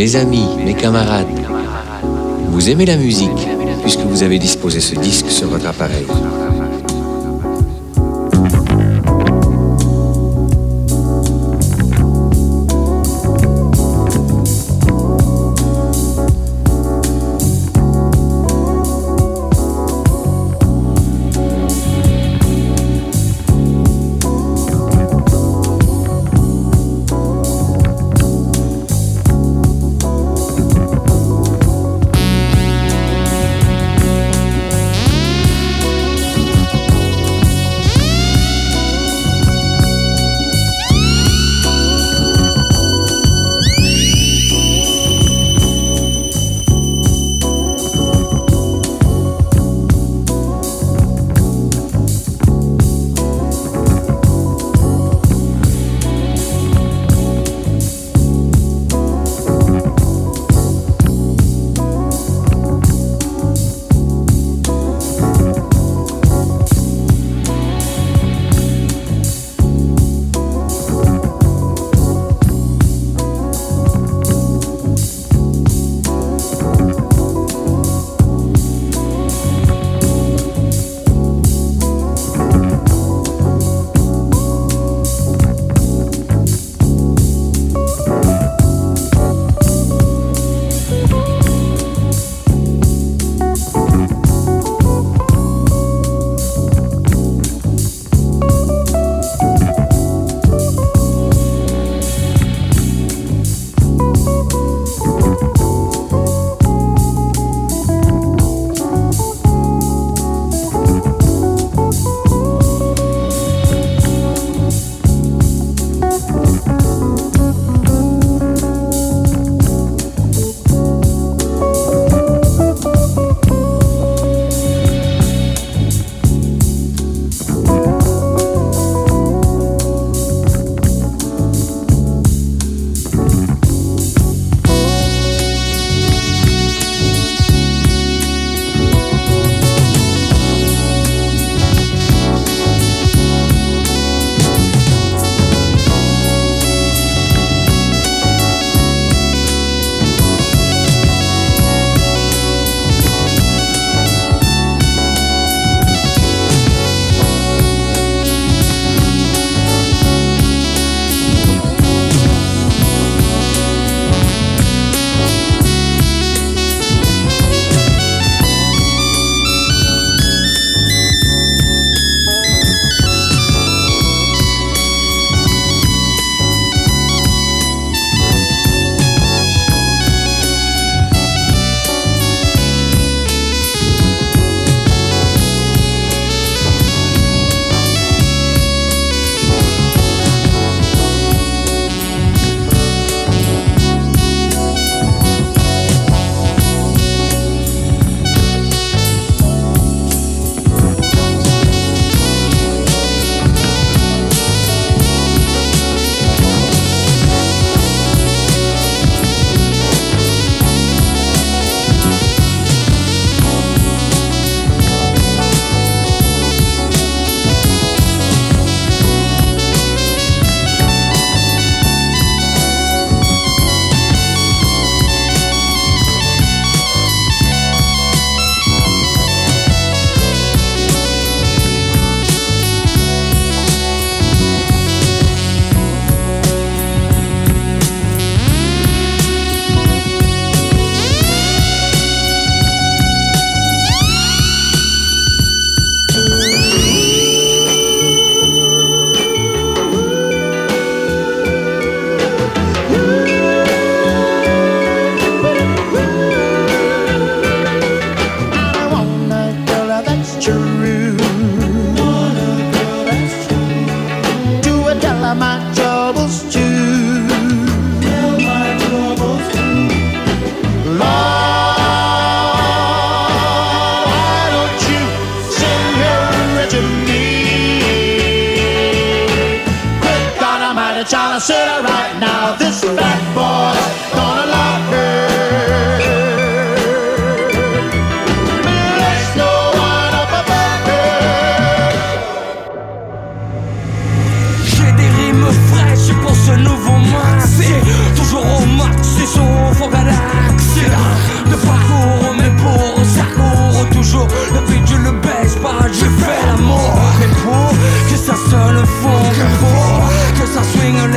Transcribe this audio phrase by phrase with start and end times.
[0.00, 1.26] Mes amis, mes camarades,
[2.48, 3.46] vous aimez la musique
[3.82, 6.06] puisque vous avez disposé ce disque sur votre appareil.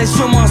[0.05, 0.42] c'est sûrement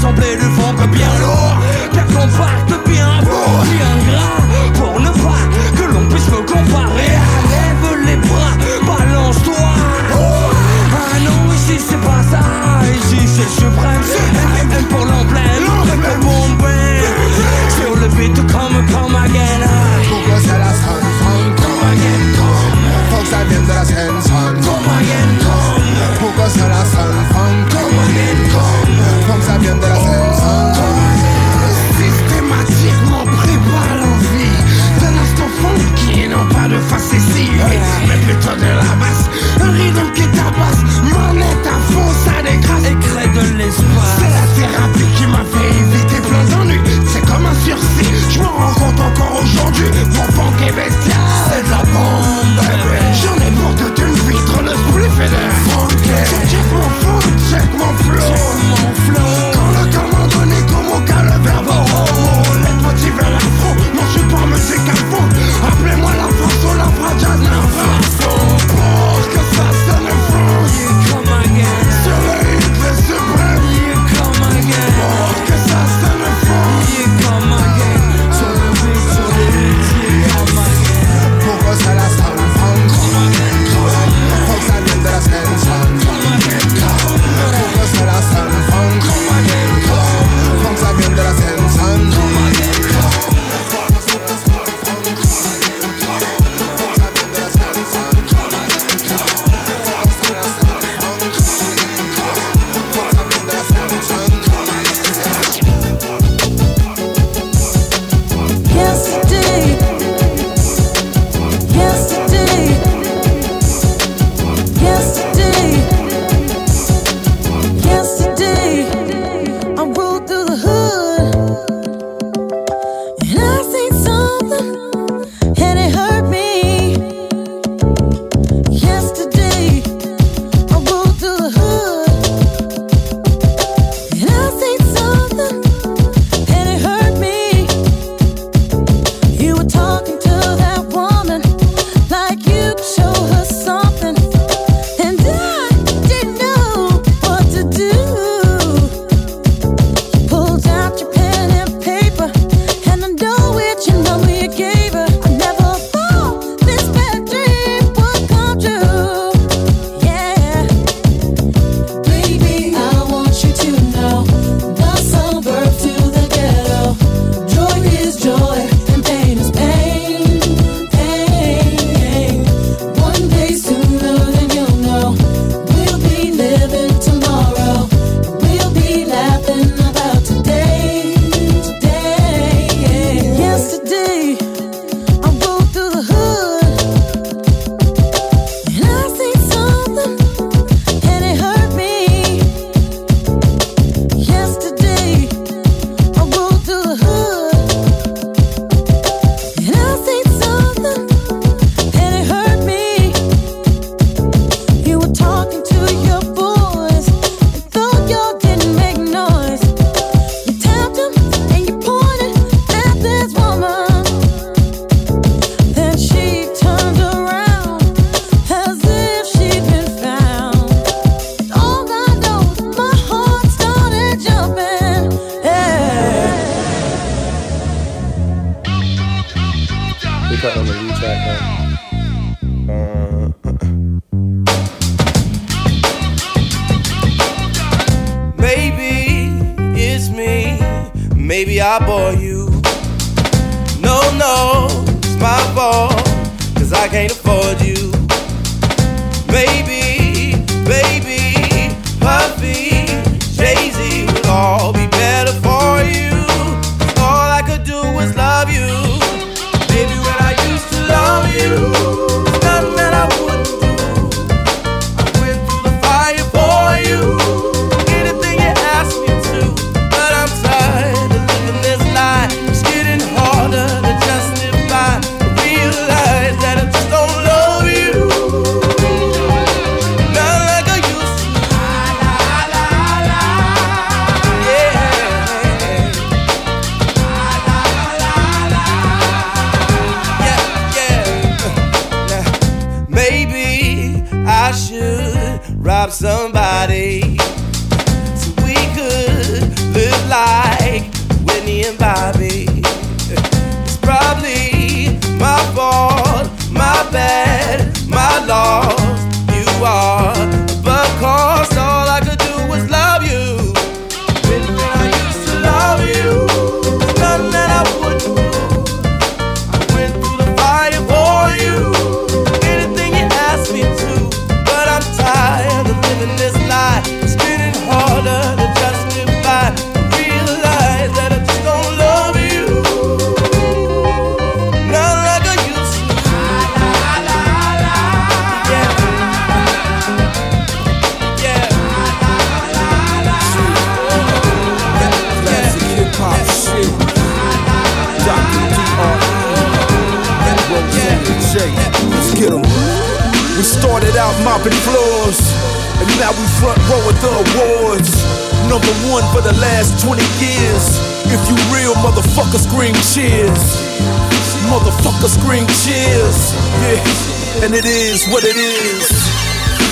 [364.82, 366.34] Motherfucker, scream cheers.
[366.58, 368.91] Yeah, and it is what it is.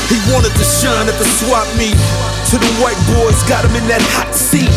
[0.07, 1.99] He wanted to shine at the swap meet.
[2.51, 4.71] To the white boys, got him in that hot seat.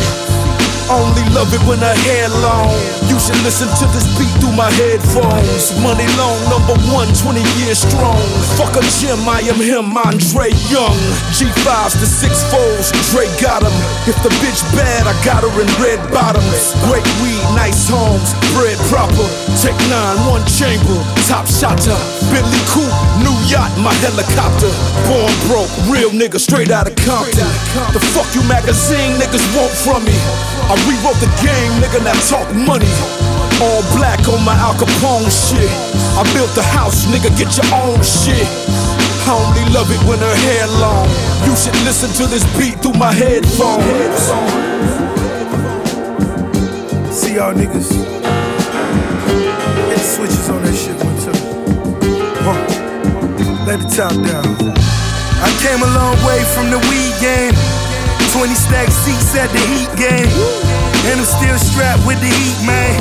[0.90, 2.74] Only love it when her hair long.
[3.06, 5.70] You should listen to this beat through my headphones.
[5.86, 8.22] Money long, number one, 20 years strong.
[8.58, 10.98] Fuck a gym, I am him, Andre Young.
[11.30, 13.74] G5s to six foes, Dre got him.
[14.03, 16.75] If the bitch bad, I got her in red bottoms.
[16.91, 19.24] Great weed, nice homes, bread proper.
[19.63, 21.95] Take nine, one chamber, top shotter.
[22.27, 22.91] Billy Coop,
[23.24, 24.67] new yacht, my helicopter.
[25.07, 27.48] Born broke, real nigga, straight out of Compton.
[27.95, 30.19] The fuck you magazine niggas want from me?
[30.67, 32.91] I rewrote the game, nigga, now talk money.
[33.63, 35.72] All black on my Al Capone shit.
[36.19, 38.51] I built the house, nigga, get your own shit.
[39.25, 41.08] I only love it when her hair long.
[41.48, 44.24] You should listen to this beat through my headphones.
[47.13, 47.94] See y'all niggas.
[49.88, 51.39] Hit the switches on that shit one time.
[52.44, 52.60] Huh.
[53.63, 54.50] Let the top down.
[55.46, 57.56] I came a long way from the weed game.
[58.34, 60.25] 20 stack seats at the heat game.
[61.06, 62.98] And I'm still strapped with the heat, man.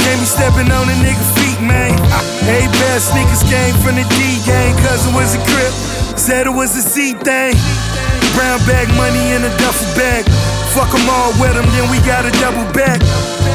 [0.00, 1.96] Can't be stepping on a nigga feet, man.
[2.44, 4.76] Hey, best sneakers came from the D gang.
[4.84, 5.72] Cousin was a crip,
[6.16, 7.56] said it was a C thing.
[8.36, 10.28] Brown bag money in a duffel bag.
[10.76, 12.98] Fuck them all with them, then we got a double back.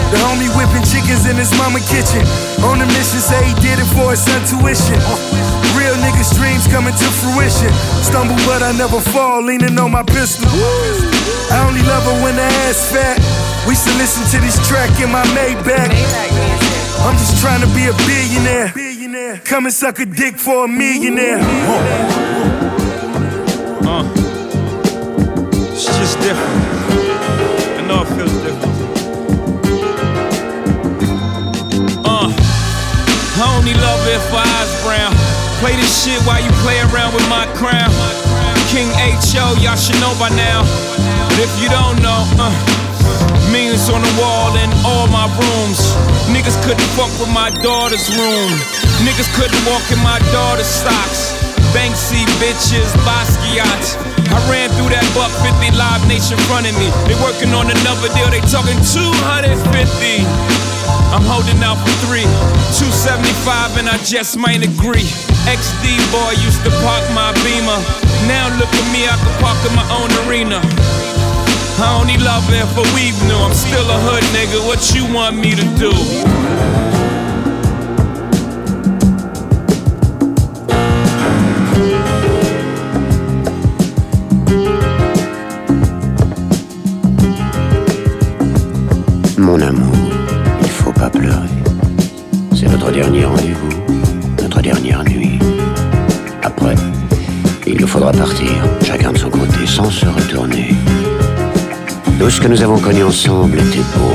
[0.10, 2.24] The homie whipping chickens in his mama kitchen.
[2.66, 4.98] On a mission, say he did it for his son tuition.
[5.78, 7.70] Real niggas' dreams coming to fruition.
[8.01, 10.50] Stumble, but I never fall, leaning on my pistol.
[11.51, 13.49] I only love her when the ass fat.
[13.70, 15.94] We should listen to this track in my Maybach.
[17.06, 18.74] I'm just trying to be a billionaire.
[19.46, 21.38] Come and suck a dick for a millionaire.
[23.86, 24.10] Uh,
[25.70, 26.50] it's just different.
[27.78, 28.74] I know it feels different.
[32.04, 35.14] Uh, I only love it for eyes brown.
[35.62, 37.92] Play this shit while you play around with my crown.
[38.74, 40.64] King H.O., y'all should know by now.
[41.30, 42.78] But if you don't know, uh,
[43.51, 45.79] millions on the wall in all my rooms.
[46.29, 48.51] Niggas couldn't fuck with my daughter's room.
[49.06, 51.34] Niggas couldn't walk in my daughter's socks.
[51.74, 53.84] Banksy bitches, Basquiat.
[54.29, 56.89] I ran through that buck 50 Live Nation of me.
[57.10, 60.25] They working on another deal, they talking 250.
[61.13, 62.25] I'm holding out for three,
[62.77, 65.06] 275, and I just might agree.
[65.50, 67.79] XD boy used to park my beamer.
[68.29, 70.62] Now look at me, I can park in my own arena.
[71.81, 73.36] I only love it for weave new.
[73.36, 74.59] I'm still a hood nigga.
[74.67, 76.99] What you want me to do?
[102.29, 104.13] Tout ce que nous avons connu ensemble était beau,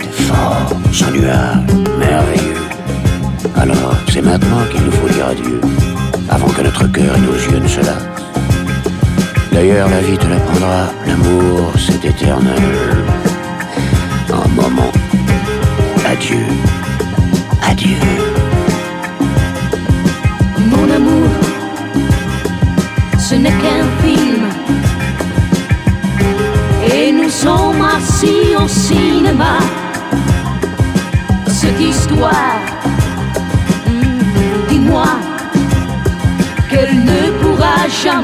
[0.00, 1.66] était fort, sans nuage,
[1.98, 2.54] merveilleux.
[3.56, 5.60] Alors, c'est maintenant qu'il nous faut dire adieu,
[6.28, 8.22] avant que notre cœur et nos yeux ne se lassent.
[9.50, 12.54] D'ailleurs, la vie te l'apprendra, l'amour, c'est éternel.
[14.32, 14.92] Un moment.
[16.08, 16.46] Adieu.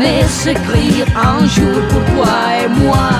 [0.03, 3.11] Jamais s'écrire un jour pour toi et moi.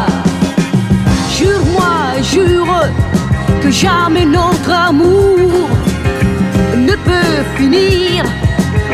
[1.37, 2.89] Jure-moi, jure
[3.63, 5.69] que jamais notre amour
[6.77, 8.25] ne peut finir.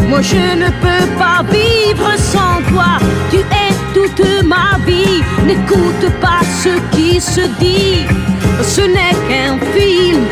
[0.09, 2.99] Moi je ne peux pas vivre sans toi.
[3.31, 5.23] Tu es toute ma vie.
[5.47, 8.07] N'écoute pas ce qui se dit.
[8.63, 10.25] Ce n'est qu'un film.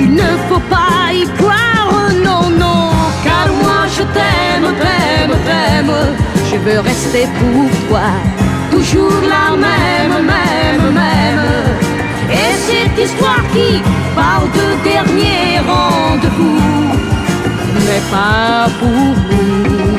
[0.00, 2.90] Il ne faut pas y croire, non, non.
[3.24, 6.21] Car moi je t'aime, t'aime, t'aime.
[6.52, 8.08] Je veux rester pour toi.
[8.70, 11.40] Toujours la même, même, même.
[12.30, 13.80] Et cette histoire qui
[14.14, 16.92] parle de dernier rendez-vous
[17.86, 18.88] n'est pas pour
[19.30, 19.96] nous.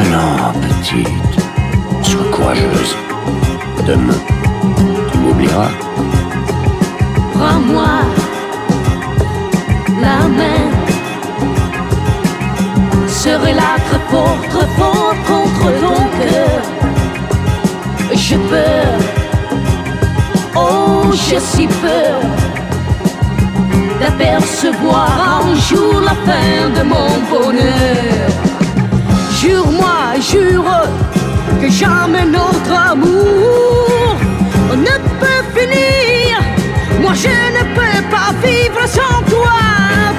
[0.00, 1.34] Alors, petite,
[2.02, 2.96] sois courageuse.
[3.86, 4.20] Demain,
[5.12, 5.72] tu m'oublieras.
[7.34, 8.00] Prends-moi
[10.00, 10.73] la main.
[13.24, 16.60] Très fort, très fort contre ton cœur.
[18.14, 18.98] J'ai peur,
[20.54, 22.20] oh j'ai si peur
[23.98, 28.28] d'apercevoir un jour la fin de mon bonheur.
[29.40, 30.82] Jure-moi, jure
[31.60, 34.16] que jamais notre amour
[34.86, 36.30] ne peut finir.
[37.00, 39.58] Moi je ne peux pas vivre sans toi.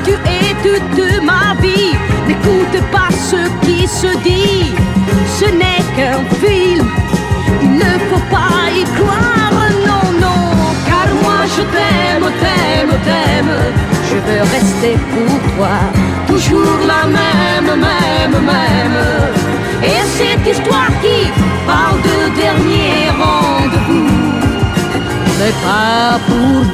[0.04, 2.15] Tu es toute ma vie.
[3.66, 4.74] Qui se dit.
[5.40, 6.88] Ce n'est qu'un film.
[7.62, 10.46] Il ne faut pas y croire, non, non.
[10.88, 13.56] Car moi je t'aime, t'aime, t'aime.
[14.10, 15.76] Je veux rester pour toi.
[16.28, 19.00] Toujours la même, même, même.
[19.84, 21.20] Et cette histoire qui
[21.68, 24.10] parle de dernier rendez-vous
[25.40, 26.66] n'est pas pour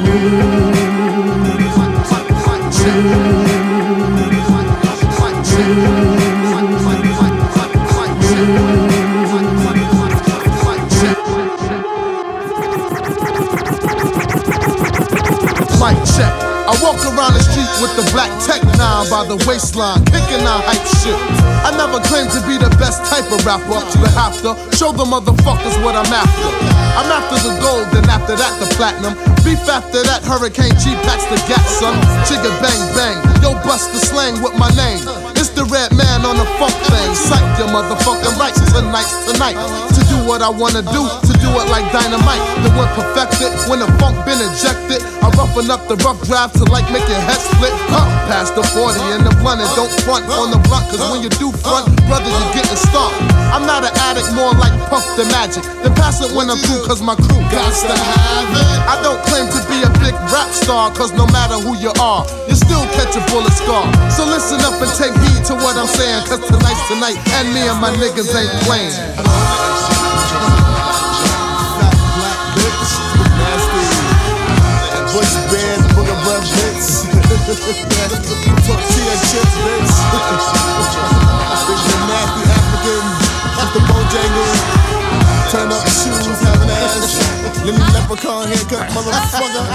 [16.02, 16.34] Check.
[16.66, 20.66] I walk around the street with the black tech nine by the waistline, kicking out
[20.66, 21.14] hype shit.
[21.62, 25.06] I never claimed to be the best type of rapper, but have to show the
[25.06, 26.50] motherfuckers what I'm after.
[26.98, 29.14] I'm after the gold, then after that the platinum.
[29.46, 31.94] Beef after that, Hurricane G packs the gat, son.
[32.26, 35.31] Chigga bang bang, yo bust the slang with my name.
[35.72, 37.16] Redman on the funk thing.
[37.16, 39.56] Psych your motherfucking rights tonight's tonight.
[39.96, 42.44] To do what I wanna do, to do it like dynamite.
[42.60, 45.00] The one perfected when the funk been ejected.
[45.42, 47.74] Roughen up the rough draft to like make your head split.
[47.90, 50.86] Huh, past the 40 and the blunt and don't front on the blunt.
[50.86, 53.18] Cause when you do front, brother, you're getting stomped.
[53.50, 55.66] I'm not an addict, more like Puff the Magic.
[55.82, 58.66] Then pass it when I'm through, cause my crew got to have it.
[58.86, 62.22] I don't claim to be a big rap star, cause no matter who you are,
[62.46, 63.82] you still catch a bullet scar.
[64.14, 67.66] So listen up and take heed to what I'm saying, cause tonight's tonight, and me
[67.66, 68.94] and my niggas ain't playing.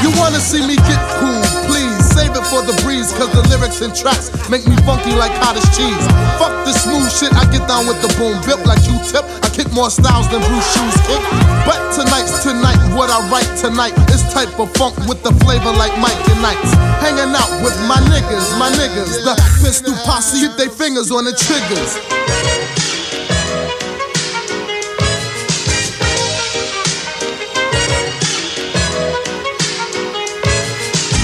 [0.03, 3.79] You wanna see me get cool, please save it for the breeze, cause the lyrics
[3.81, 6.03] and tracks make me funky like cottage cheese.
[6.39, 9.25] Fuck this smooth shit, I get down with the boom, built like you tip.
[9.41, 11.21] I kick more styles than Bruce Shoes kick.
[11.65, 15.97] But tonight's tonight, what I write tonight is type of funk with the flavor like
[15.97, 16.71] Mike and Knights.
[17.01, 19.33] Hanging out with my niggas, my niggas, the
[19.65, 21.97] pistol posse, get their fingers on the triggers.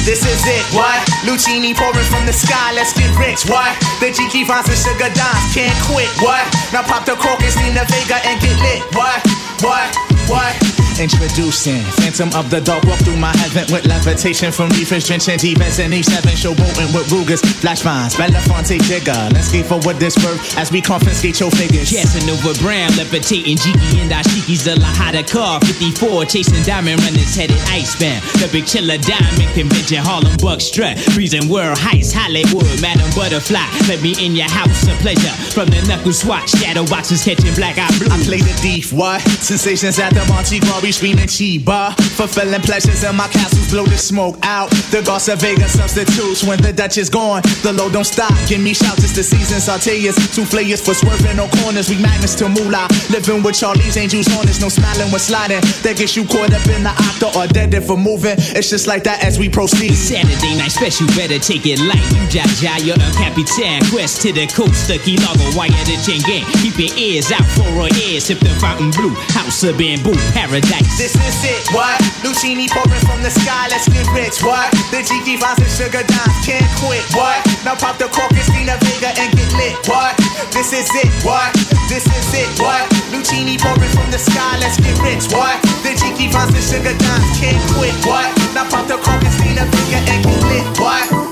[0.03, 0.99] This is it, what?
[1.23, 3.71] Luchini pouring from the sky, let's get rich, what?
[4.01, 6.43] The G finds and sugar dimes, can't quit, what?
[6.73, 9.23] Now pop the cork and steam the Vega and get lit, what?
[9.63, 9.95] What?
[10.27, 10.72] What?
[10.99, 15.79] Introducing Phantom of the Dark, walk through my heaven with levitation from reefers, drenching demons
[15.79, 19.17] in each seven, showboating with Rugers, flash vines, Belafonte digger.
[19.34, 21.89] Let's skate for what this worth as we confiscate your figures.
[21.89, 25.60] Casanova Brown, levitating Jiki and Ashiki's the Lahada car.
[25.62, 28.21] 54, chasing diamond runners headed icebound.
[28.38, 30.99] The big chiller diamond convention, Harlem Buck strut.
[31.17, 33.65] Freezing world heights, Hollywood, Madam Butterfly.
[33.89, 35.34] Let me in your house of pleasure.
[35.51, 38.13] From the knuckle swatch, shadow boxes catching black eye blue.
[38.13, 39.21] I play the thief, what?
[39.41, 41.96] Sensations at the Monte Glory screaming Chiba.
[42.19, 44.69] Fulfilling pleasures in my castles, blow the smoke out.
[44.91, 47.41] The Garza Vega substitutes when the Dutch is gone.
[47.63, 49.63] The load don't stop, give me shouts, it's the season.
[49.63, 51.88] Sauteas, souffleurs for swerving on corners.
[51.88, 52.91] We magnets to moolah.
[53.15, 55.63] Living with Charlie's angels on us, no smiling when sliding.
[55.88, 58.36] That gets you caught up in the octa or dead for moving.
[58.52, 59.96] It's just like that as we proceed.
[59.96, 62.04] Saturday night special, better take it light.
[62.12, 63.88] You Jaja, you're a capitan.
[63.88, 66.43] Quest to the coast, the key logo, wire the chain gang.
[66.60, 68.28] Keep your ears out for our ears.
[68.28, 70.72] Sip the fountain blue, house of bamboo, paradise.
[70.97, 72.01] This is it, what?
[72.25, 74.71] Luchini pouring from the sky, let's get rich, what?
[74.89, 77.38] The Jiki finds and sugar dimes, can't quit, what?
[77.62, 80.17] Now pop the cork and the Vega and get lit, what?
[80.49, 81.53] This is it, what?
[81.89, 82.89] This is it, what?
[83.13, 85.62] Luchini pouring from the sky, let's get rich, what?
[85.86, 88.33] The Jiki finds and sugar dimes, can't quit, what?
[88.57, 90.65] Now pop the cork and the Vega and get lit?
[90.79, 91.22] What?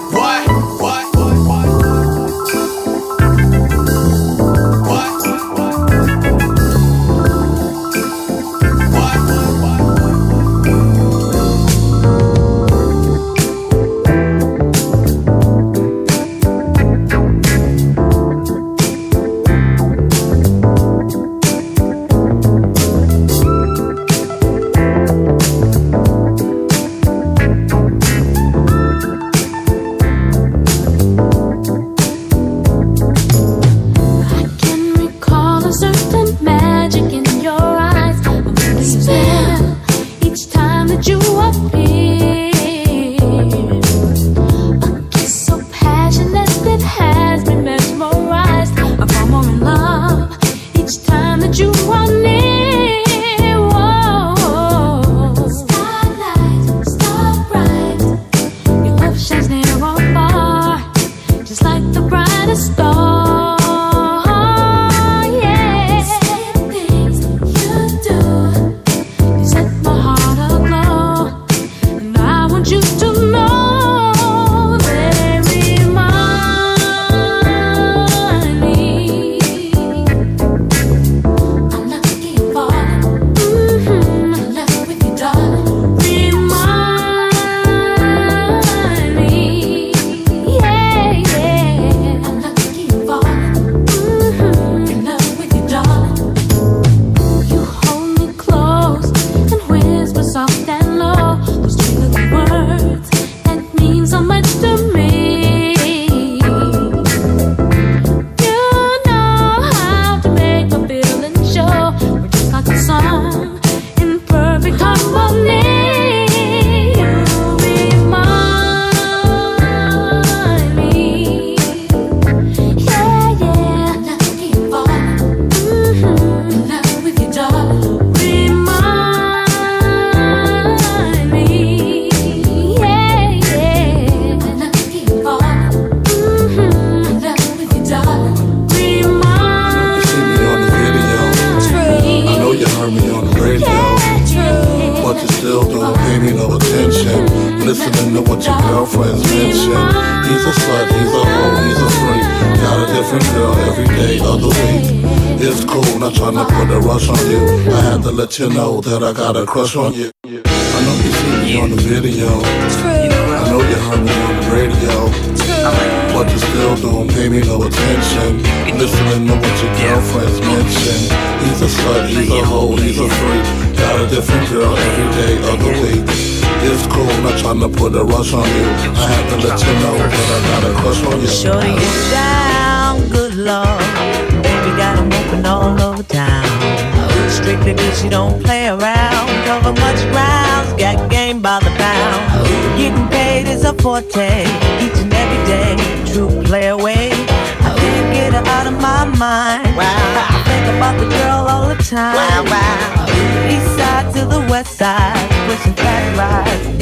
[158.83, 160.10] That I got a crush on you.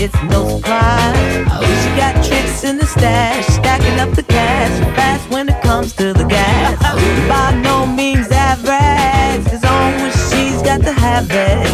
[0.01, 1.43] It's no surprise.
[1.83, 6.13] She got tricks in the stash, stacking up the cash, fast when it comes to
[6.13, 6.79] the gas.
[7.27, 11.67] By no means average, as long as she's got to have it.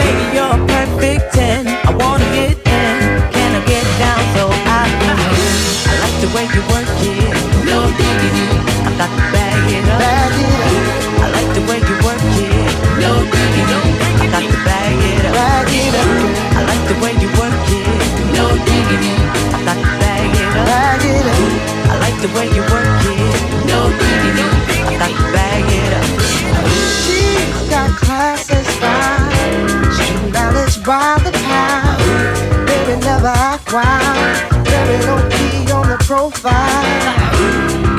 [0.00, 2.96] Baby, you're a perfect 10, I wanna get in.
[3.36, 5.18] Can I get down so I can?
[5.92, 7.36] I like the way you work it,
[7.68, 8.48] no diggity.
[8.88, 10.00] I got to bag it up.
[11.20, 13.82] I like the way you work it, no diggity.
[14.24, 15.36] I got to bag it up.
[16.56, 17.47] I like the way you work
[18.88, 19.22] no diggity.
[19.52, 21.42] I got to bag it up.
[21.90, 24.48] I like the way you work it, no diggity.
[24.88, 26.08] I got to bag it up.
[27.04, 29.28] She's got class and style.
[29.92, 32.66] She knowledge by the pound.
[32.66, 34.66] Baby never act wild.
[34.66, 36.84] Very low key on the profile.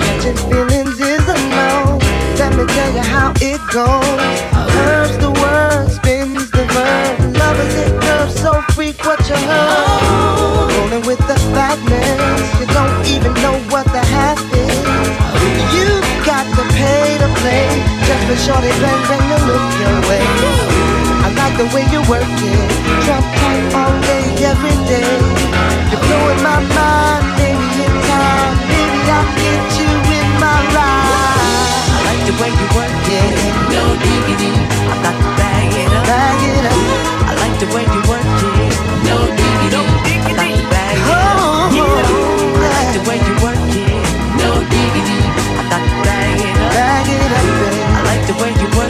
[0.02, 2.00] Catching feelings is a no.
[2.38, 4.38] Let me tell you how it goes.
[4.74, 7.36] Curves the word, spins the verb.
[7.36, 10.39] Lovers it curves so freak what you heard.
[11.06, 12.60] With the fatness.
[12.60, 14.78] You don't even know what the half is.
[15.74, 15.88] You
[16.28, 17.66] got to pay to play.
[18.04, 20.22] Just for shorty bang bang to look your way.
[21.24, 22.70] I like the way you work it.
[23.08, 25.16] Trump tight all day, every day.
[25.90, 28.54] You're blowing my mind, baby, in time.
[28.70, 31.86] Baby, I'll get you in my ride.
[31.96, 33.34] I like the way you work it,
[33.72, 34.54] no diggity.
[34.84, 36.06] I got to bag it up.
[36.06, 36.82] Bag it up.
[37.24, 38.76] I like the way you work it,
[39.08, 40.09] no diggity.
[48.40, 48.89] Way you work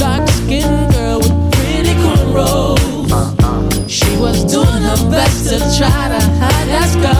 [0.00, 2.80] dark skinned girl with pretty cornrows.
[3.86, 7.19] She was doing her best to try to hide that scar.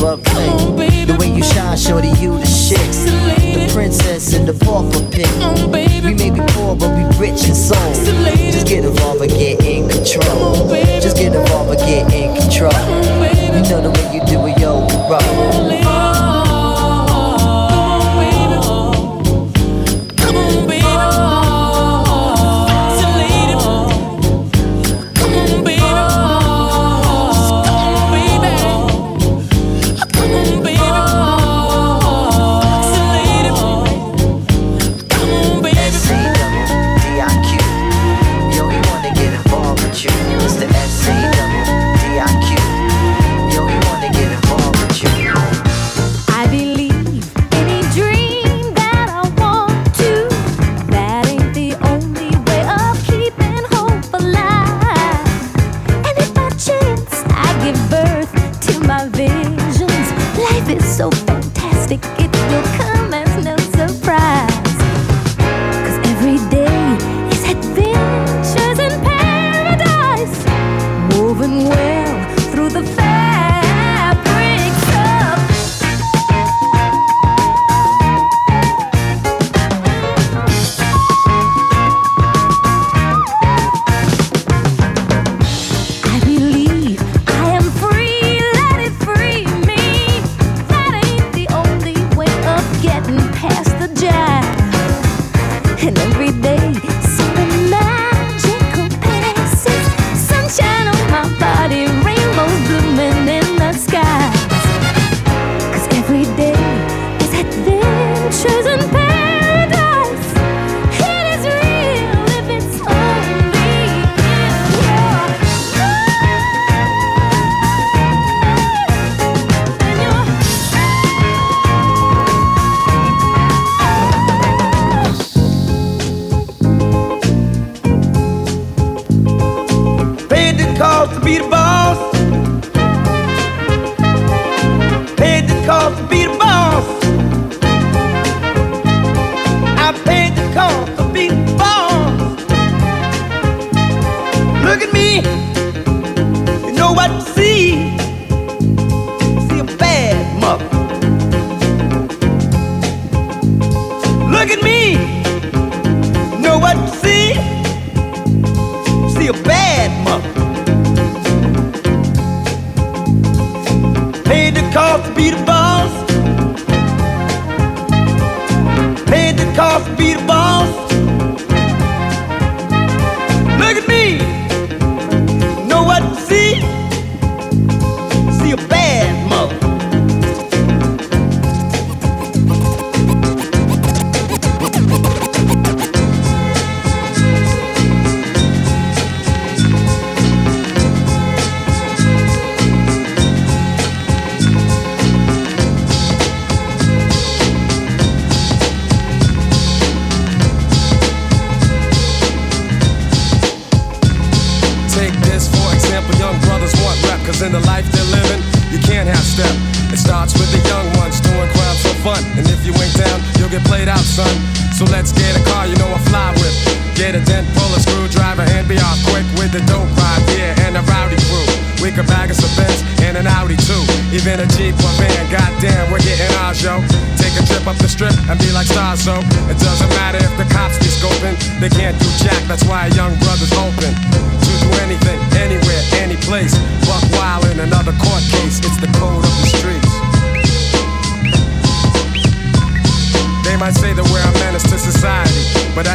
[0.00, 0.57] buffet.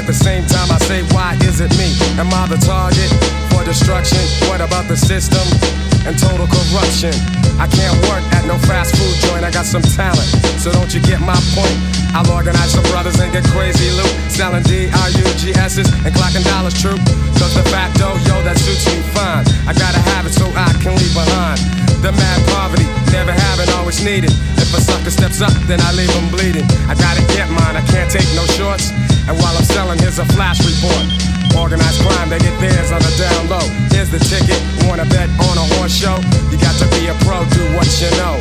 [0.03, 1.95] At the same time, I say, why is it me?
[2.19, 3.09] Am I the target
[3.53, 4.19] for destruction?
[4.49, 5.92] What about the system?
[6.05, 7.13] and total corruption.
[7.59, 10.27] I can't work at no fast food joint, I got some talent,
[10.59, 11.77] so don't you get my point?
[12.13, 16.97] I'll organize some brothers and get crazy loot, selling D-R-U-G-S's and clocking dollars true.
[17.39, 19.45] Cause the facto, yo, that suits me fine.
[19.65, 21.59] I gotta have it so I can leave behind.
[22.05, 24.31] The mad poverty, never having, always needed.
[24.59, 26.65] If a sucker steps up, then I leave him bleeding.
[26.85, 28.91] I gotta get mine, I can't take no shorts.
[29.25, 31.32] And while I'm selling, here's a flash report.
[31.57, 33.65] Organized crime, they get theirs on the down low.
[33.93, 34.59] Here's the ticket.
[34.87, 36.17] Wanna bet on a horse show?
[36.51, 38.37] You got to be a pro, do what you know.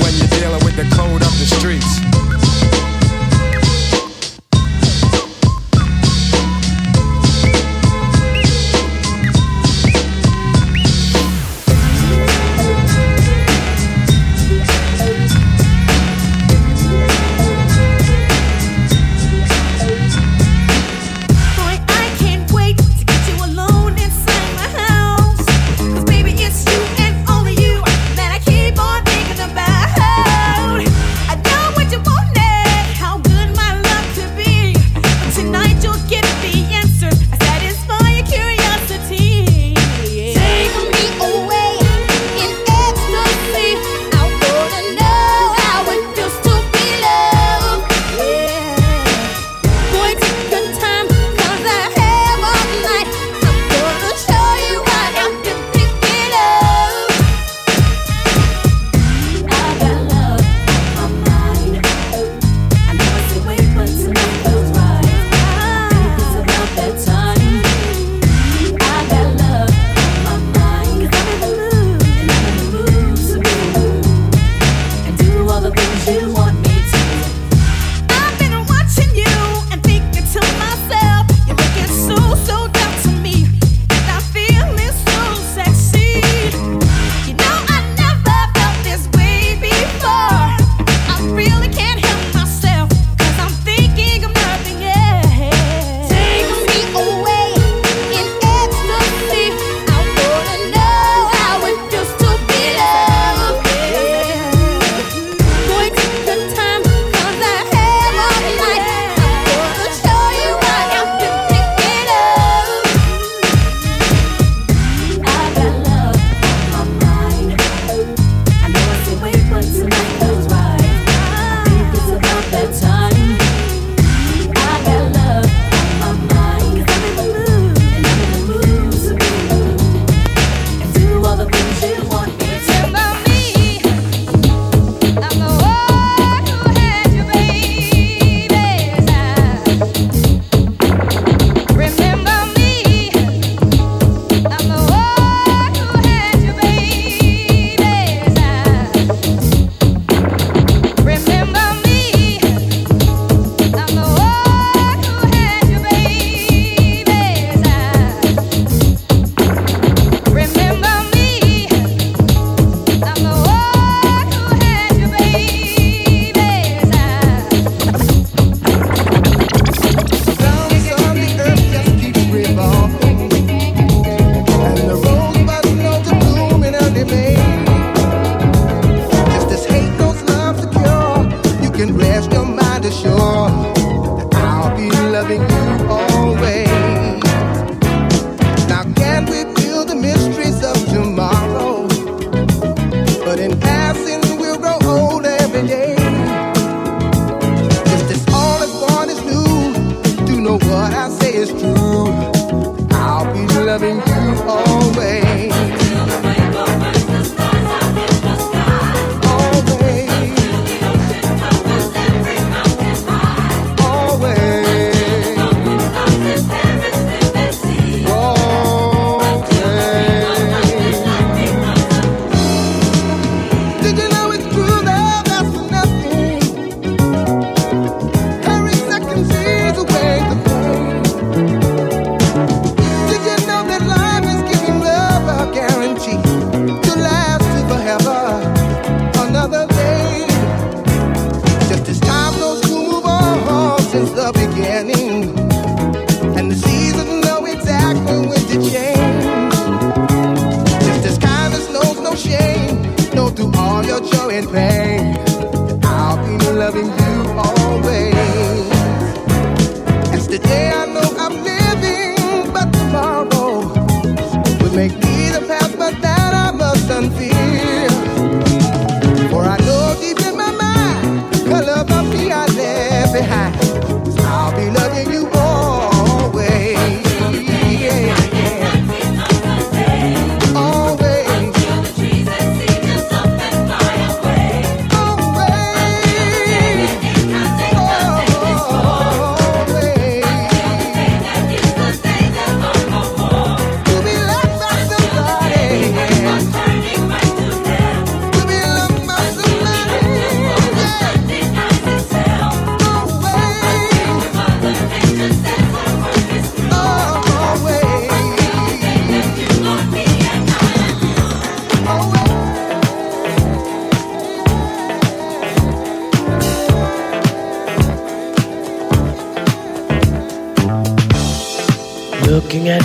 [0.00, 2.21] When you're dealing with the code of the streets.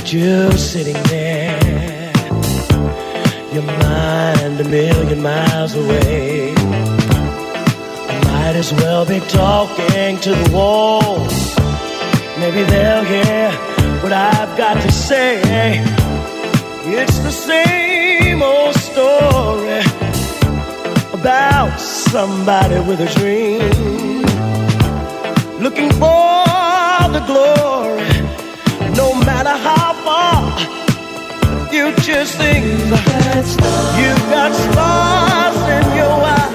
[0.07, 2.13] just sitting there,
[3.51, 6.53] your mind a million miles away.
[8.23, 11.57] Might as well be talking to the walls.
[12.39, 13.51] Maybe they'll hear
[14.01, 15.41] what I've got to say.
[16.85, 19.81] It's the same old story
[21.19, 24.21] about somebody with a dream,
[25.61, 26.45] looking for
[27.11, 27.96] the glory
[31.95, 32.89] future things.
[33.97, 36.51] You've got stars in your eyes.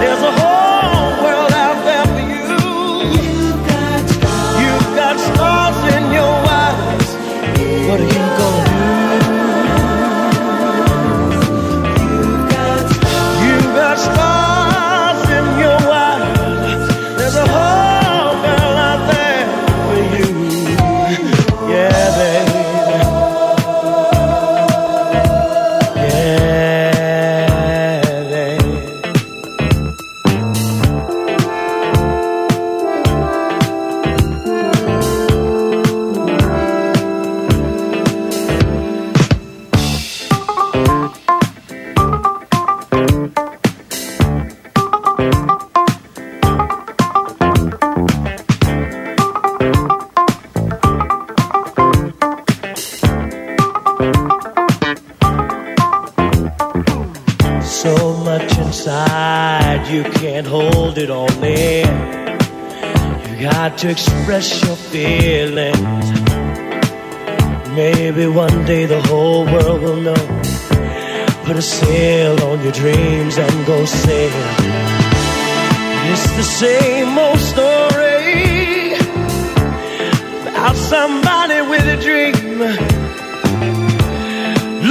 [0.00, 0.53] There's a whole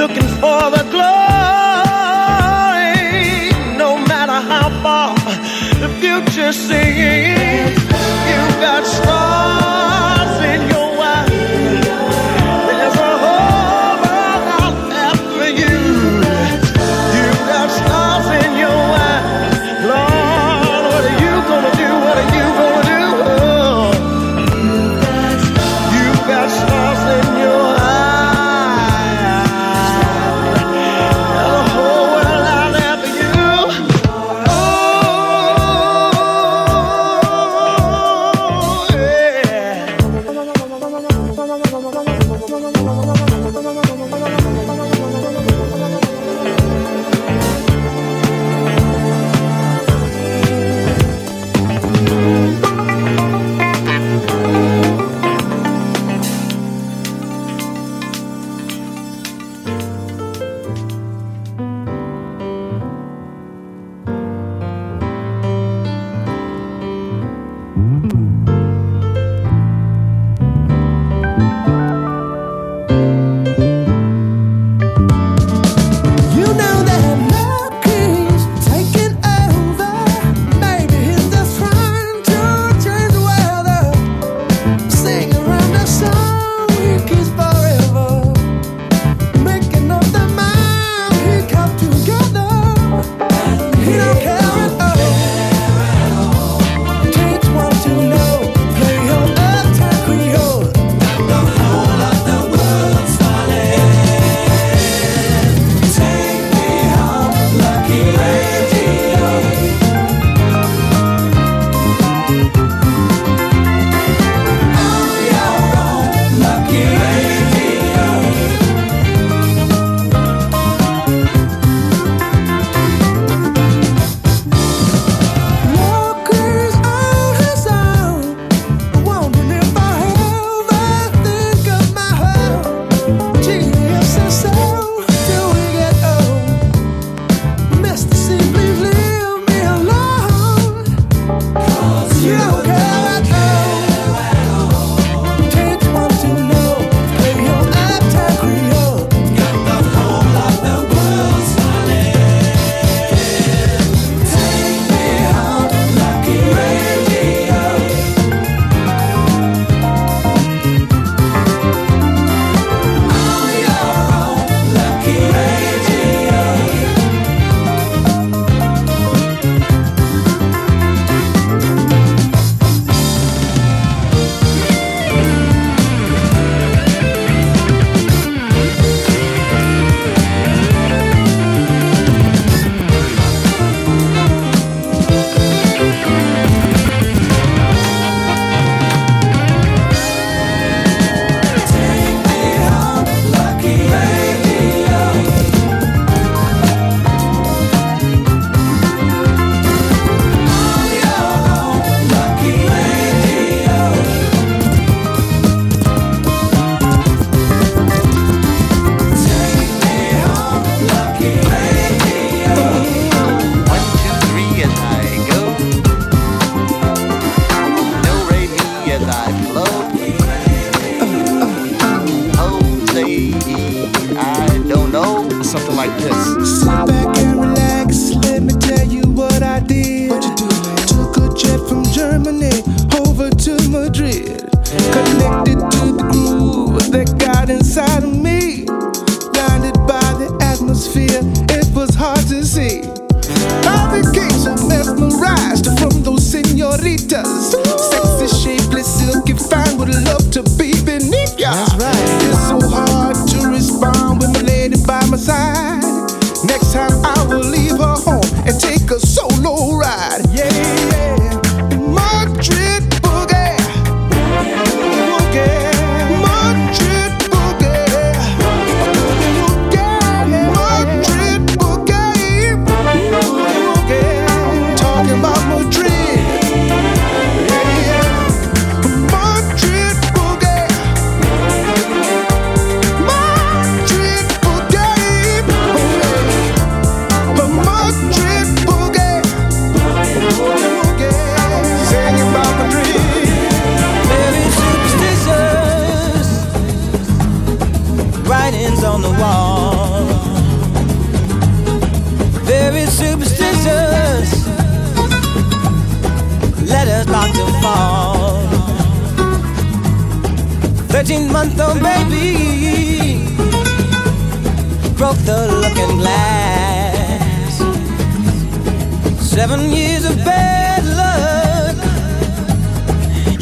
[0.07, 1.07] looking for the glory,
[3.77, 5.15] no matter how far
[5.79, 7.79] the future seems.
[8.27, 9.92] you've got strong.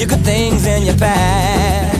[0.02, 1.91] Your good things in your past.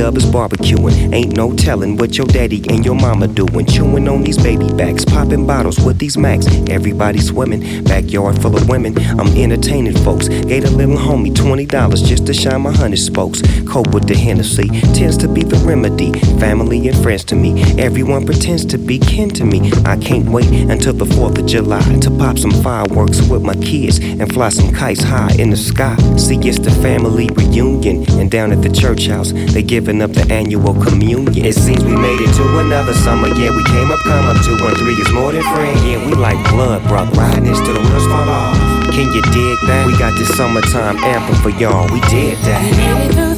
[0.00, 1.12] Dub is barbecuing.
[1.12, 3.66] Ain't no telling what your daddy and your mama doing.
[3.66, 6.46] Chewing on these baby backs, popping bottles with these max.
[6.70, 8.96] Everybody swimming, backyard full of women.
[9.20, 10.28] I'm entertaining folks.
[10.28, 13.42] Gave a little homie twenty dollars just to shine my honey spokes.
[13.68, 16.12] Cope with the Hennessy tends to be the remedy.
[16.40, 17.62] Family and friends to me.
[17.78, 19.70] Everyone pretends to be kin to me.
[19.84, 23.98] I can't wait until the 4th of July to pop some fireworks with my kids
[23.98, 25.94] and fly some kites high in the sky.
[26.16, 28.08] See, it's the family reunion.
[28.18, 31.44] And down at the church house, they giving up the annual communion.
[31.44, 33.26] It seems we made it to another summer.
[33.26, 34.36] Yeah, we came up, come up.
[34.44, 35.76] Two, one, three is more than friend.
[35.80, 37.10] Yeah, we like blood, bruh.
[37.16, 38.56] Riding this till the wheels fall off.
[38.94, 39.86] Can you dig that?
[39.86, 41.92] We got this summertime anthem for y'all.
[41.92, 43.29] We did that.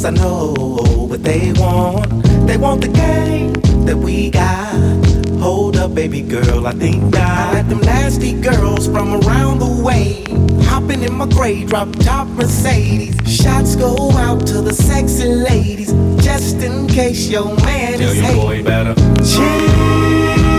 [0.00, 0.54] Plus, I know
[1.10, 2.08] what they want.
[2.46, 3.52] They want the game
[3.84, 4.72] that we got.
[5.38, 7.20] Hold up, baby girl, I think not.
[7.20, 10.24] I like them nasty girls from around the way.
[10.64, 13.14] Hopping in my gray drop top Mercedes.
[13.26, 15.92] Shots go out to the sexy ladies.
[16.24, 18.40] Just in case your man Tell is your hating.
[18.40, 18.94] boy better.
[18.94, 20.49] Tell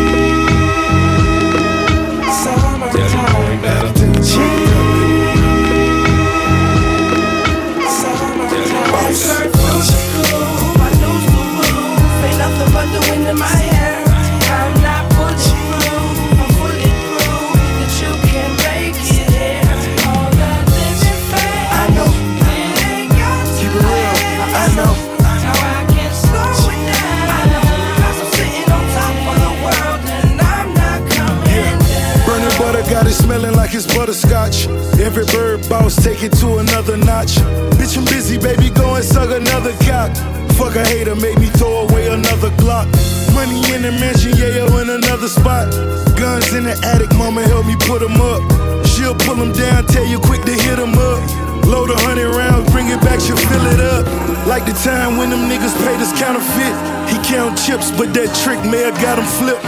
[35.12, 37.36] Every bird boss take it to another notch.
[37.76, 40.16] Bitch, I'm busy, baby, go and suck another cock.
[40.56, 42.88] Fuck a hater, make me throw away another Glock.
[43.36, 45.68] Money in the mansion, yeah, yo, in another spot.
[46.16, 48.40] Guns in the attic, mama help me put 'em up.
[48.88, 51.20] She'll pull 'em down, tell you quick to hit 'em up.
[51.68, 54.08] Load a hundred rounds, bring it back, she'll fill it up.
[54.48, 56.76] Like the time when them niggas paid us counterfeit.
[57.12, 59.66] He count chips, but that trick may have got him flipped.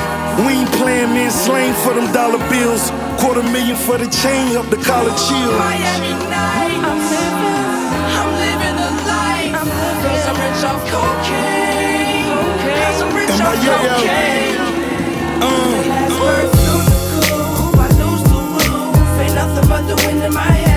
[0.47, 2.93] We ain't playing man, slain for them dollar bills.
[3.19, 5.51] Quarter million for the chain, help the collar chill.
[5.57, 6.79] Miami night.
[6.83, 7.55] I'm living,
[8.19, 9.55] I'm living a life.
[10.03, 12.27] Cause I'm rich off cocaine.
[12.83, 13.95] Cause I'm rich And my off yo-yo.
[13.95, 14.57] cocaine.
[15.89, 16.97] Last word through the
[17.27, 17.79] coop.
[17.79, 19.19] I lose the roof.
[19.21, 20.72] Ain't nothing but the wind in my hair.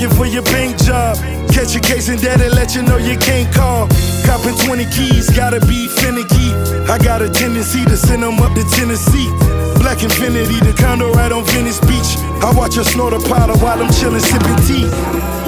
[0.00, 1.16] Hoes for your bank job.
[1.54, 3.86] Catch a case and daddy let you know you can't call.
[4.26, 6.50] Copping 20 keys, gotta be finicky.
[6.90, 9.28] I got a tendency to send them up to Tennessee.
[9.78, 12.18] Black Infiniti, the condo right on Venice Beach.
[12.42, 14.86] I watch her snort a powder while I'm chillin' sipping tea.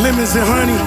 [0.03, 0.79] Lemons and honey,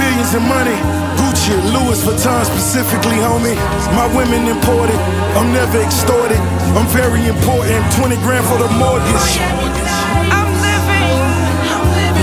[0.00, 0.76] millions of money.
[1.20, 3.56] Gucci, Louis Vuitton specifically, homie.
[3.94, 4.98] My women imported,
[5.38, 6.40] I'm never extorted.
[6.74, 9.65] I'm very important, 20 grand for the mortgage.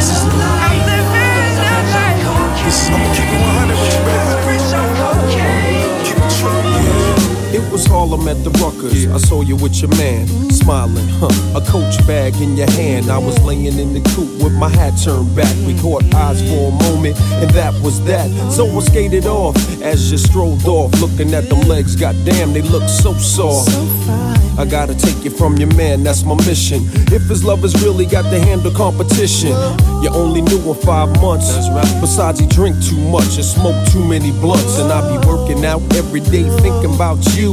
[0.06, 2.20] I'm living a life.
[2.20, 2.92] A life.
[2.92, 3.63] I'ma keep
[7.64, 9.12] it was Harlem at the Ruckers.
[9.14, 11.60] I saw you with your man, smiling, huh?
[11.60, 13.10] A coach bag in your hand.
[13.10, 15.56] I was laying in the coupe with my hat turned back.
[15.66, 18.30] We caught eyes for a moment, and that was that.
[18.52, 21.96] So I skated off as you strolled off, looking at them legs.
[21.96, 23.72] Goddamn, they look so soft.
[24.56, 26.84] I gotta take it from your man, that's my mission.
[27.12, 29.50] If his lovers really got to handle competition,
[30.04, 31.50] you only knew him five months.
[32.00, 34.78] Besides, he drink too much and smoke too many blunts.
[34.78, 37.53] And I be working out every day thinking about you.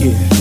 [0.00, 0.39] Yeah.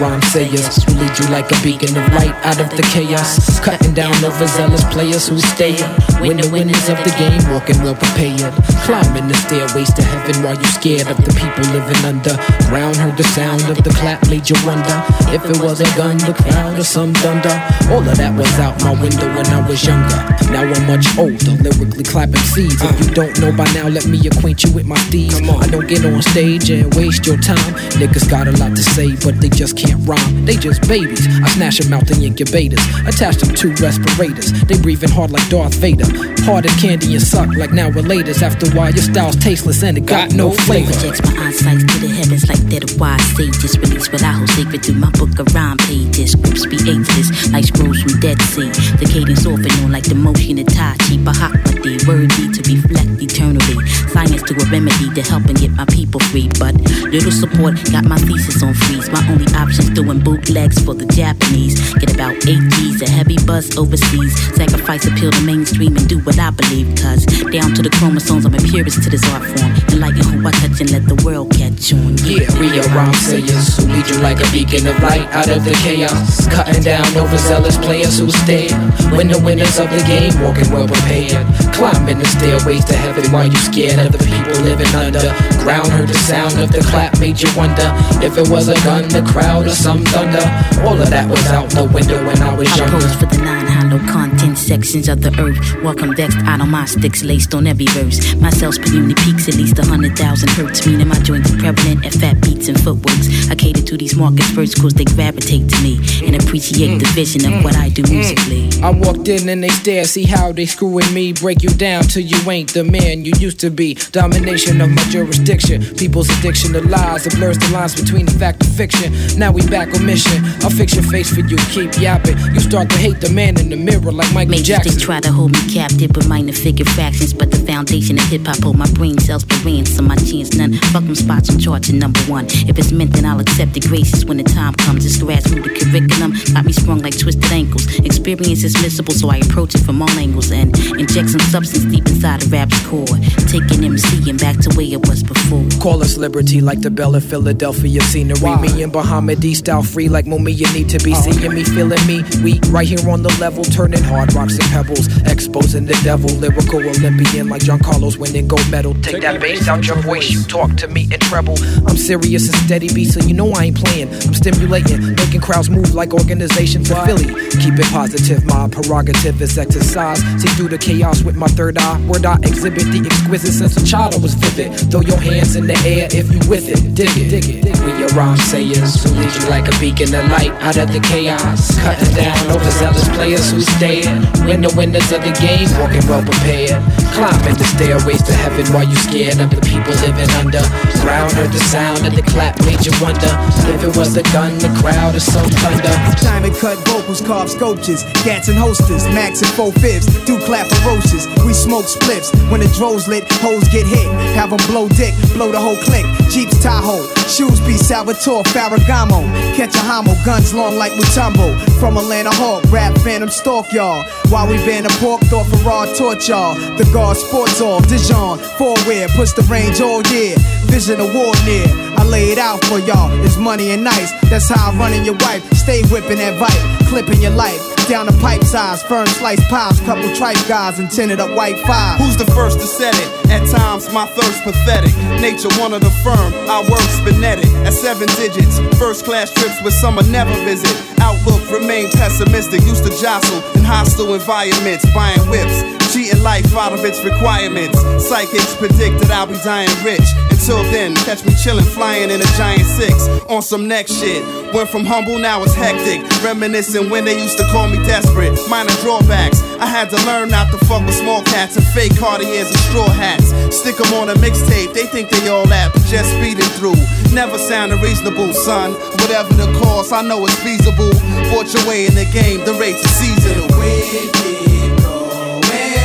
[0.00, 3.60] Rhyme sayers who lead you like a beacon of light out of the chaos.
[3.60, 5.76] Cutting down overzealous players who stay
[6.24, 8.52] When the winners of the game walking well prepared.
[8.88, 12.34] Climbing the stairways to heaven while you're scared of the people living under.
[12.72, 14.96] Ground heard the sound of the clap, made you wonder
[15.36, 17.52] if it was a gun, the crowd, or some thunder.
[17.92, 20.20] All of that was out my window when I was younger.
[20.48, 22.80] Now I'm much older, lyrically clapping seeds.
[22.80, 25.36] If you don't know by now, let me acquaint you with my steeds.
[25.40, 27.74] I don't get on stage and waste your time.
[28.00, 31.26] Niggas got a lot to say, but they just can't can't rhyme, they just babies.
[31.42, 34.52] I snatch them out the incubators, attach them to respirators.
[34.64, 36.06] They breathing hard like Darth Vader.
[36.44, 38.42] Hard as candy and suck like now relators.
[38.42, 40.92] After a while, your style's tasteless and it got no flavor.
[40.92, 43.78] Projects my eyesight to the heavens like they're the wise sages.
[43.78, 46.32] Release what I hold sacred through my book of rhyme pages.
[46.32, 48.70] Scripts be ageless, like scrolls from Dead Sea.
[49.00, 51.16] The cadence off and on like the motion of Tai Chi.
[51.20, 53.76] Bahamadia, worthy to reflect eternally.
[54.08, 56.48] Science to a remedy to help and get my people free.
[56.58, 56.74] But
[57.12, 59.10] little support got my thesis on freeze.
[59.10, 59.46] My only
[59.80, 61.94] option's doing bootlegs for the Japanese.
[61.94, 64.34] Get about eight G's, a heavy buzz overseas.
[64.54, 66.94] Sacrifice appeal to mainstream and do what I believe.
[66.96, 69.89] Cause down to the chromosomes, I'm a purist to this art form.
[70.00, 72.16] Who I touch and let the world catch on.
[72.24, 75.60] Yeah, we are rhyme sayers who lead you like a beacon of light out of
[75.60, 76.48] the chaos.
[76.48, 78.72] Cutting down overzealous players who stare.
[79.12, 81.44] When the winners of the game walking well prepared.
[81.76, 85.92] Climbing the stairways to heaven while you scared of the people living underground.
[85.92, 87.92] Heard the sound of the clap made you wonder
[88.24, 90.42] if it was a gun, the crowd, or some thunder.
[90.80, 93.04] All of that was out the window when I was I younger.
[93.20, 95.60] for the nine hollow content sections of the earth.
[95.84, 98.34] Welcome vexed out on my sticks laced on every verse.
[98.36, 102.12] My cells peaks at least a hundred thousand hertz, meaning my joints are prevalent at
[102.14, 103.50] fat beats and footworks.
[103.50, 107.52] I cater to these markets first cause they gravitate to me and appreciate the vision
[107.52, 108.70] of what I do musically.
[108.82, 111.32] I walked in and they stare, see how they screwing me.
[111.32, 113.94] Break you down till you ain't the man you used to be.
[114.12, 115.82] Domination of my jurisdiction.
[115.96, 117.26] People's addiction to lies.
[117.26, 119.12] It blurs the lines between the fact and fiction.
[119.36, 120.44] Now we back on mission.
[120.62, 122.38] I'll fix your face for you, keep yapping.
[122.54, 124.94] You start to hate the man in the mirror like Michael Majors, Jackson.
[124.94, 128.46] they try to hold me captive with minor figure fractions, but the foundation of hip
[128.46, 129.44] hop hold my brain cells
[129.84, 130.08] for ransom.
[130.08, 130.74] My chance none.
[130.92, 132.46] Fuck them spots, I'm charging number one.
[132.68, 135.04] If it's meant, then I'll accept the graces when the time comes.
[135.04, 137.86] it's This grassroots the curriculum got me sprung like twisted ankles.
[138.00, 142.06] Experience is missable, so I approach it from all angles and inject some substance deep
[142.08, 143.06] inside the rap's core.
[143.46, 145.64] Taking MC and back to where it was before.
[145.80, 148.56] Call us liberty like the Bell of Philadelphia scenery.
[148.56, 152.22] Me and Bahama style free like Mumia need to be seeing me, feeling me.
[152.42, 156.30] We right here on the level, turning hard rocks and pebbles, exposing the devil.
[156.40, 158.94] Lyrical Olympian like John Carlos winning gold medal.
[159.02, 161.54] Take that bass out your voice, you talk to me in treble.
[161.86, 164.08] I'm serious and steady beat, so you know I ain't playing.
[164.08, 167.30] I'm stimulating, making crowds move like organizations in Philly.
[167.62, 170.18] Keep it positive, my prerogative is exercise.
[170.42, 172.04] See through the chaos with my third eye.
[172.06, 174.74] Word I exhibit the exquisite sense of child I was vivid.
[174.90, 176.94] Throw your hands in the air if you with it.
[176.94, 177.78] Dig it, dig it.
[177.86, 181.00] We your rhyme sayers who lead you like a beacon of light out of the
[181.00, 181.78] chaos.
[181.78, 184.10] Cutting down overzealous players who stare.
[184.50, 186.82] When the winners of the game walking well prepared.
[187.14, 190.62] Climbing the stairways to heaven while you scared of the people living under.
[191.10, 193.32] Heard the sound of the clap made you wonder
[193.72, 195.94] if it was the gun, the crowd, or some thunder.
[196.22, 201.26] Diamond cut vocals, carved sculptures, gats and hosters, max and four fifths, do clap ferocious.
[201.44, 204.06] We smoke spliffs when the droves lit, hoes get hit.
[204.36, 206.06] Have Have 'em blow dick, blow the whole clique.
[206.30, 209.22] Jeeps Tahoe, shoes be Salvatore Ferragamo.
[209.56, 211.54] Catch a homo, guns long like Mutombo.
[211.78, 214.02] From Atlanta Hawk, rap phantom stalk y'all.
[214.28, 216.54] While we ban a pork, thought for raw torch y'all.
[216.76, 220.36] The guard sports all, Dijon, four wear, push the range all year.
[220.66, 221.89] Vision of war near.
[222.10, 223.08] Lay it out for y'all.
[223.24, 224.10] It's money and nice.
[224.28, 225.46] That's how I'm running your wife.
[225.54, 227.62] Stay whipping that vibe, clipping your life.
[227.86, 232.00] Down the pipe size, firm slice pies, couple tripe guys and tinted up white five.
[232.00, 233.30] Who's the first to set it?
[233.30, 234.90] At times, my thirst pathetic.
[235.22, 237.46] Nature one of the firm, I work spinetic.
[237.62, 240.74] At seven digits, first class trips with some I never visit.
[240.98, 245.62] Outlook remain pessimistic, used to jostle in hostile environments, buying whips.
[245.92, 247.76] Cheating life out of its requirements.
[247.98, 250.06] Psychics predict that I'll be dying rich.
[250.30, 252.94] Until then, catch me chillin', flying in a giant six.
[253.28, 254.24] On some next shit.
[254.54, 256.00] Went from humble, now it's hectic.
[256.24, 258.32] Reminiscing when they used to call me desperate.
[258.48, 259.42] Minor drawbacks.
[259.60, 262.88] I had to learn not to fuck with small cats and fake Cartiers and straw
[262.88, 263.28] hats.
[263.54, 266.76] Stick 'em on a mixtape, they think they all that, but just speeding through.
[267.12, 268.72] Never sounded reasonable, son.
[269.02, 270.92] Whatever the cost, I know it's feasible.
[271.30, 273.48] Bought your way in the game, the rates are seasonal.
[273.48, 273.60] going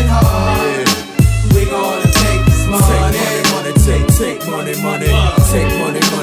[0.08, 0.88] hard.
[1.54, 2.86] We gonna take this money.
[2.86, 5.08] Take money, money, take, take money, money.
[5.08, 5.45] Take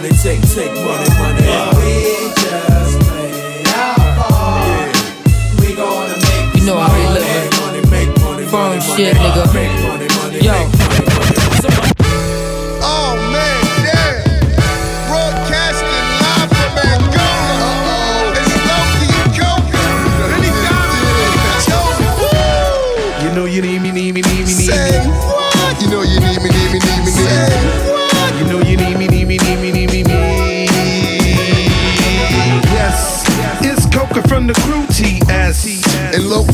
[0.03, 1.42] money, money, take, take money, money.
[1.78, 5.61] We just play our part.
[5.61, 8.48] We gonna make You know how we living.
[8.50, 9.91] Firm shit, nigga.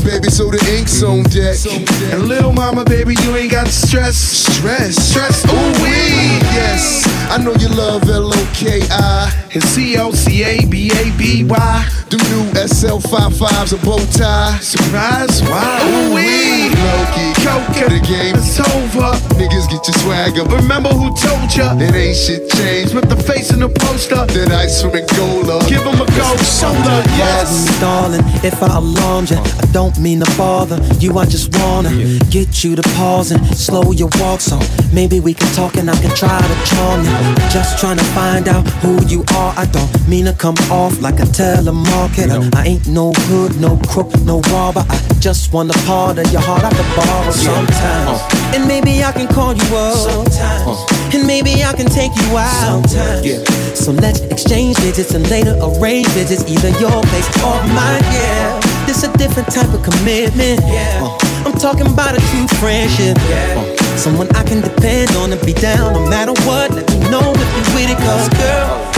[0.08, 1.84] Baby, so the ink's on mm-hmm.
[1.84, 2.12] deck.
[2.12, 4.16] And little mama, baby, you ain't got stress.
[4.16, 6.40] Stress, Stress, ooh wee.
[6.56, 9.47] Yes, I know you love L O K I.
[9.54, 11.88] and C O C A B A B Y.
[12.08, 14.58] Do new SL55s a bow tie.
[14.60, 15.80] Surprise, why?
[15.84, 16.68] Ooh wee.
[16.72, 19.12] Loki, Coca, the game is over.
[19.36, 20.44] Niggas get your swagger.
[20.44, 21.76] Remember who told ya?
[21.76, 22.94] It ain't shit changed.
[22.94, 24.24] With the face in the poster.
[24.24, 25.60] That ice from Angola.
[25.68, 27.68] Give him a gold shoulder, yes.
[27.78, 29.36] Pardon me, darling, if I alarmed you.
[29.36, 31.18] I don't mean to bother you.
[31.18, 31.90] I just wanna
[32.30, 34.58] get you to pause and slow your walk so
[34.92, 37.34] maybe we can talk and I can try to charm you.
[37.50, 39.47] Just trying to find out who you are.
[39.56, 42.54] I don't mean to come off like a telemarketer.
[42.54, 44.84] I ain't no hood, no crook, no robber.
[44.88, 48.20] I just want a part of your heart I can borrow sometimes.
[48.20, 48.54] Uh.
[48.54, 49.96] And maybe I can call you up.
[49.96, 50.66] Sometimes.
[50.66, 51.16] Uh.
[51.18, 52.88] And maybe I can take you out.
[52.88, 53.26] Sometimes.
[53.26, 53.44] Yeah.
[53.74, 58.02] So let's exchange digits and later arrange visits, either your place or mine.
[58.12, 60.60] Yeah, this a different type of commitment.
[60.66, 61.18] Yeah, uh.
[61.46, 63.16] I'm talking about a true friendship.
[63.28, 66.70] Yeah, someone I can depend on and be down no matter what.
[66.72, 68.97] Let me know if you with it, cause girl, it'll be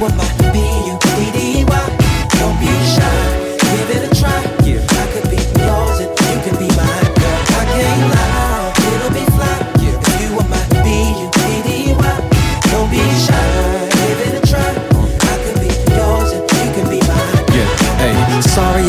[0.00, 0.97] if you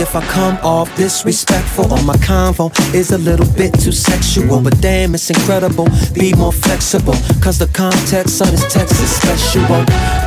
[0.10, 4.60] if I come off disrespectful or my convo is a little bit too sexual.
[4.60, 5.88] But damn, it's incredible.
[6.14, 7.14] Be more flexible,
[7.44, 9.62] cause the context of this text is special.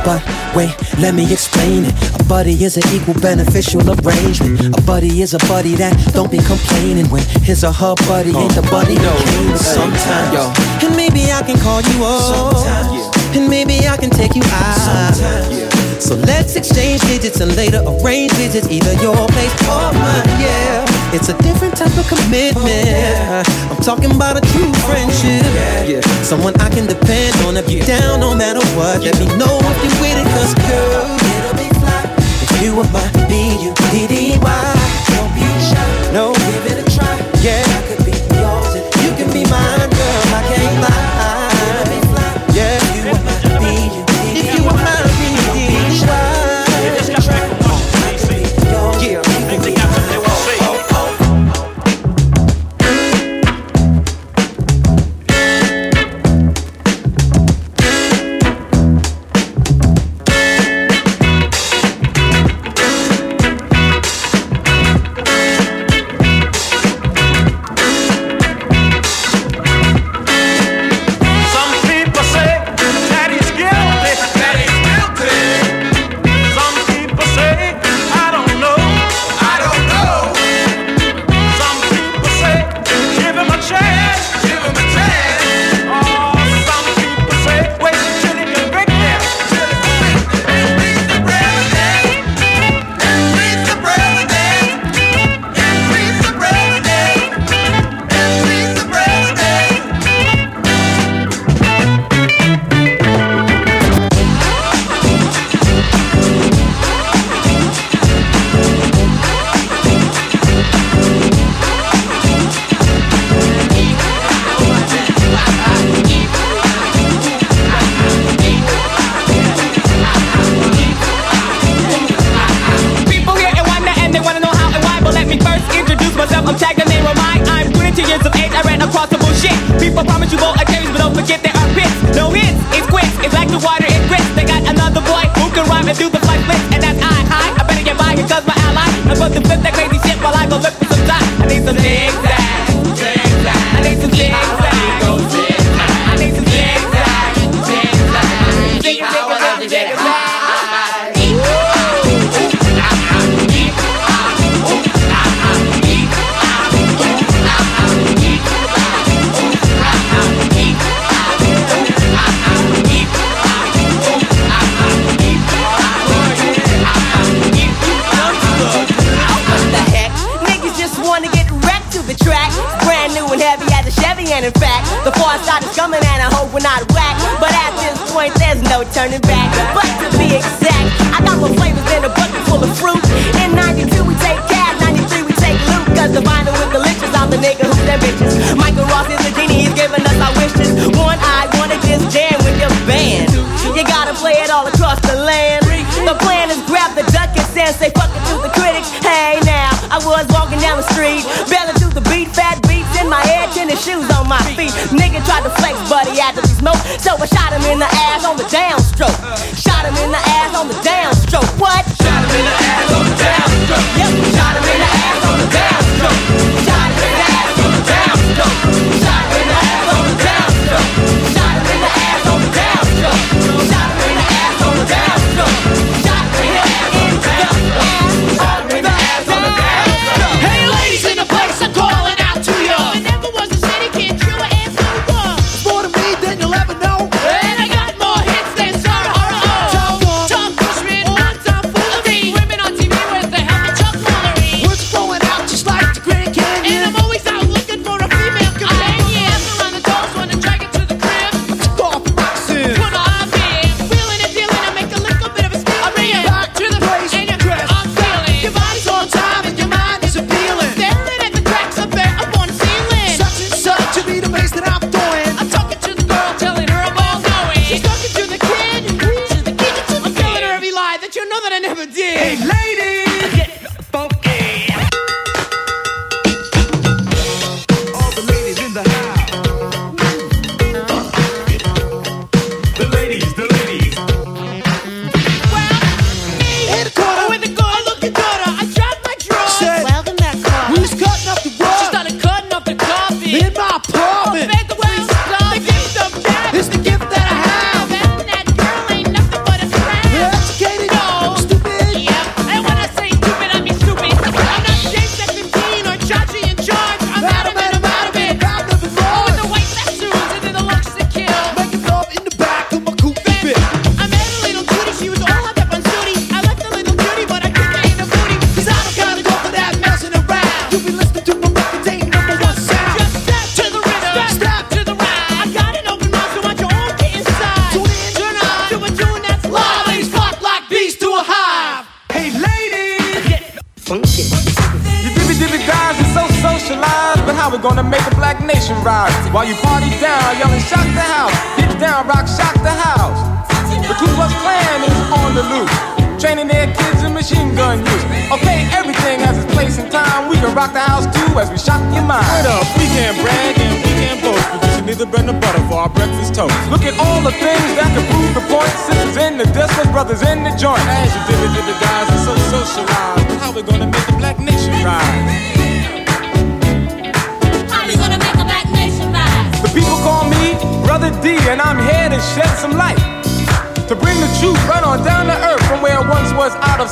[0.05, 0.23] But
[0.55, 1.93] wait, let me explain it.
[2.17, 4.77] A buddy is an equal beneficial arrangement.
[4.77, 8.55] A buddy is a buddy that don't be complaining when his or her buddy ain't
[8.55, 10.83] the buddy that came sometimes.
[10.83, 13.35] And maybe I can call you up.
[13.35, 15.62] And maybe I can take you out.
[16.03, 20.27] So let's exchange digits and later arrange visits, either your place or mine.
[20.35, 23.47] Yeah, it's a different type of commitment.
[23.71, 25.47] I'm talking about a true friendship.
[25.87, 28.99] Yeah, someone I can depend on if you're down no matter what.
[29.01, 32.03] Let me know if you're with it, cause girl, it'll be fly.
[32.19, 34.72] If you were my B-U-D-D-Y,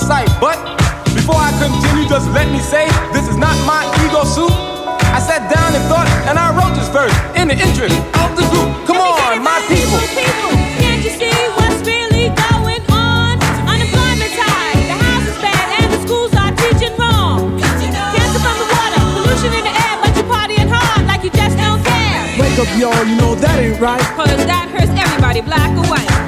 [0.02, 0.28] sight.
[0.42, 0.58] But
[1.14, 4.52] before I continue, just let me say this is not my ego suit.
[5.14, 8.46] I sat down and thought, and I wrote this verse in the interest of the
[8.50, 8.70] group.
[8.90, 10.00] Come on, my people.
[10.18, 10.52] people.
[10.82, 13.38] Can't you see what's really going on?
[13.70, 17.60] Unemployment's high, the house is bad, and the schools are teaching wrong.
[17.60, 21.60] Cancer from the water, pollution in the air, but you're partying hard like you just
[21.60, 22.20] don't care.
[22.40, 24.02] Wake up, y'all, you know that ain't right.
[24.16, 26.21] Cause that hurts everybody, black or white.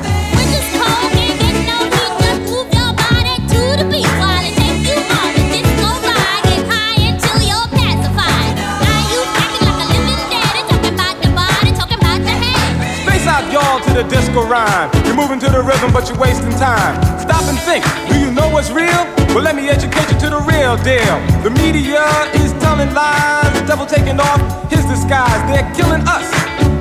[13.93, 14.89] the disco rhyme.
[15.05, 16.97] You're moving to the rhythm, but you're wasting time.
[17.21, 17.85] Stop and think.
[18.09, 19.05] Do you know what's real?
[19.37, 21.21] Well, let me educate you to the real deal.
[21.45, 22.01] The media
[22.41, 24.41] is telling lies, The devil taking off
[24.73, 25.37] his disguise.
[25.45, 26.25] They're killing us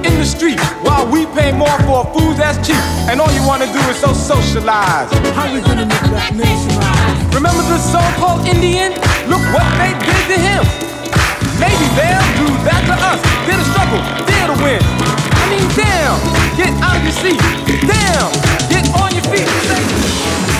[0.08, 2.80] in the street while we pay more for foods that's cheap.
[3.12, 5.12] And all you wanna do is so socialize.
[5.36, 7.34] How we gonna make that nation rise?
[7.36, 8.96] Remember the so-called Indian?
[9.28, 10.64] Look what they did to him.
[11.60, 13.20] Maybe they'll do that to us.
[13.44, 15.01] They're the struggle, they're the win
[15.56, 16.18] mean, down,
[16.56, 17.40] get out of your seat.
[17.86, 18.32] Down,
[18.70, 19.48] get on your feet.
[19.68, 20.51] Say,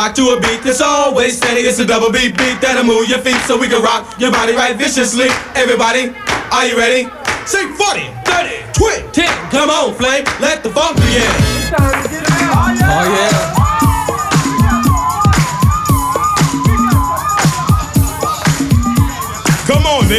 [0.00, 1.60] rock to a beat that's always steady.
[1.60, 4.54] It's a double beat beat that'll move your feet so we can rock your body
[4.54, 5.28] right viciously.
[5.54, 6.14] Everybody,
[6.50, 7.04] are you ready?
[7.44, 9.50] Say 40, 30, 20, 10.
[9.50, 11.49] Come on, flame, let the funk begin.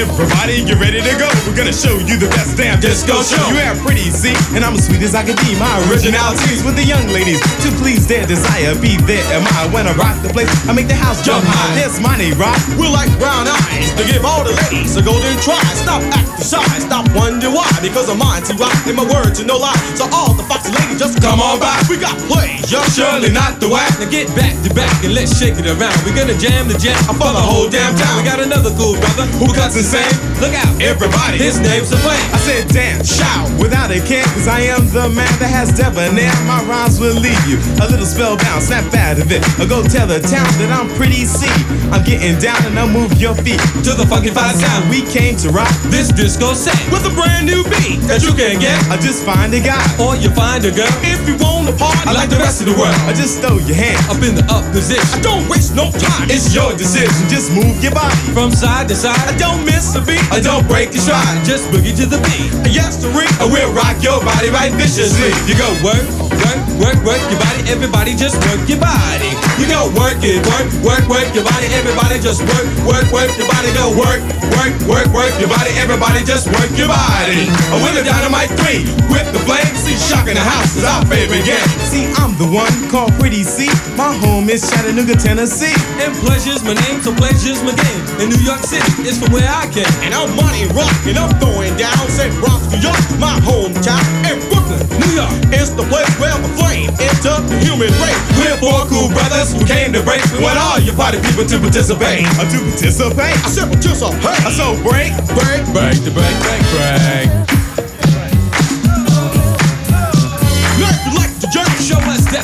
[0.01, 1.29] Everybody, get ready to go.
[1.45, 3.37] We're gonna show you the best damn disco show.
[3.53, 5.53] You have pretty, see, and I'm as sweet as I can be.
[5.61, 8.73] My originalities with the young ladies to please their desire.
[8.81, 10.49] Be there am I when I rock the place.
[10.65, 11.77] I make the house jump high.
[11.77, 12.57] There's my name, rock.
[12.81, 15.61] We're like brown eyes to give all the ladies a golden try.
[15.77, 17.69] Stop acting shy, stop wonder why.
[17.85, 19.77] Because I'm mine to rock in my word to no lie.
[19.93, 21.77] So all the foxy ladies just come on by.
[21.85, 24.01] We got plays, young surely not the whack.
[24.01, 25.93] Now get back to back and let's shake it around.
[26.01, 28.17] We're gonna jam the jam for the whole damn town.
[28.17, 30.31] We got another cool brother who cuts insane.
[30.39, 32.17] Look out, Everybody, his name's a flame.
[32.33, 36.33] I said, damn, shout without a care, cause I am the man that has debonair.
[36.49, 39.45] My rhymes will leave you a little spellbound, snap out of it.
[39.61, 41.51] Or go tell the town that I'm pretty see.
[41.93, 44.89] I'm getting down and I'll move your feet to the fucking five sound.
[44.89, 48.57] We came to rock This disco set with a brand new beat that you can
[48.57, 48.79] get.
[48.89, 49.83] I just find a guy.
[50.01, 50.89] Or you find a girl.
[51.05, 53.59] If you want to party I like the rest of the world, I just throw
[53.67, 55.03] your hand up in the up position.
[55.13, 56.31] I don't waste no time.
[56.31, 57.13] It's your decision.
[57.27, 59.19] Just move your body from side to side.
[59.27, 60.21] I don't miss a beat.
[60.29, 61.41] I don't break your stride.
[61.41, 62.53] Just boogie to the beat.
[62.69, 63.29] Yes, the ring.
[63.41, 65.33] I will rock your body right viciously.
[65.49, 66.05] You go work,
[66.45, 67.65] work, work, work your body.
[67.65, 69.33] Everybody just work your body.
[69.57, 71.67] You go work it, work, work, work your body.
[71.73, 73.73] Everybody just work, work, work your body.
[73.73, 74.21] Go work,
[74.53, 75.73] work, work, work your body.
[75.81, 77.49] Everybody just work your body.
[77.71, 79.67] A dynamite three, with the flame.
[79.77, 81.69] See, shocking the house is our favorite game.
[81.85, 83.67] See, I'm the one called Pretty C.
[83.93, 85.75] My home is Chattanooga, Tennessee.
[86.01, 88.01] And pleasure's my name, so pleasure's my game.
[88.23, 91.93] In New York City, it's from where I And I'm money rocking, I'm throwing down.
[92.09, 94.01] Say Bronx, New York, my hometown.
[94.25, 98.21] And Brooklyn, New York, it's the place where the flame entered the human race.
[98.41, 100.25] We're four cool brothers who came to break.
[100.33, 102.25] We want all you party people to participate.
[102.41, 103.37] Uh, to participate?
[103.37, 104.41] I said participate.
[104.41, 107.60] Uh, so break, break, break, the break, break, break.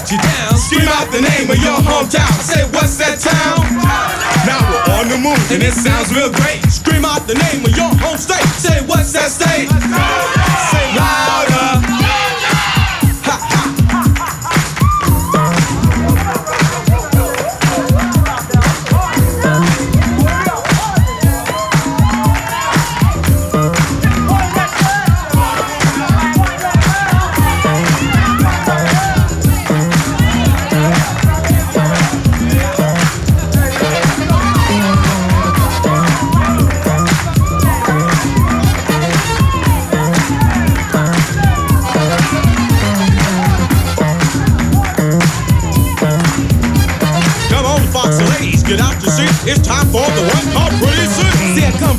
[0.08, 0.58] That you're down.
[0.58, 2.32] Scream out the name of your hometown.
[2.40, 3.60] Say, what's that town?
[4.48, 6.64] Now we're on the move, and it sounds real great.
[6.72, 8.48] Scream out the name of your home state.
[8.56, 10.37] Say, what's that state?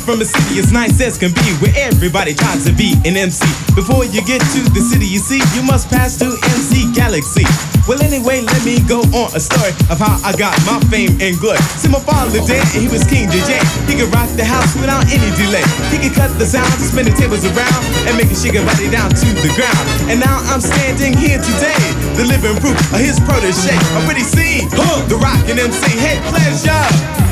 [0.09, 3.45] From a city as nice as can be, where everybody tries to be an MC.
[3.77, 7.45] Before you get to the city, you see, you must pass through MC Galaxy.
[7.85, 11.37] Well, anyway, let me go on a story of how I got my fame and
[11.37, 11.61] glory.
[11.77, 13.61] See, my father dead, and he was king DJ.
[13.85, 15.61] He could rock the house without any delay.
[15.93, 19.13] He could cut the sound, spin the tables around, and make a shake body down
[19.13, 19.85] to the ground.
[20.09, 21.77] And now I'm standing here today,
[22.17, 23.77] the living proof of his protege.
[23.93, 25.85] A pretty scene, huh, the rockin' MC.
[26.01, 27.29] Hey, pleasure.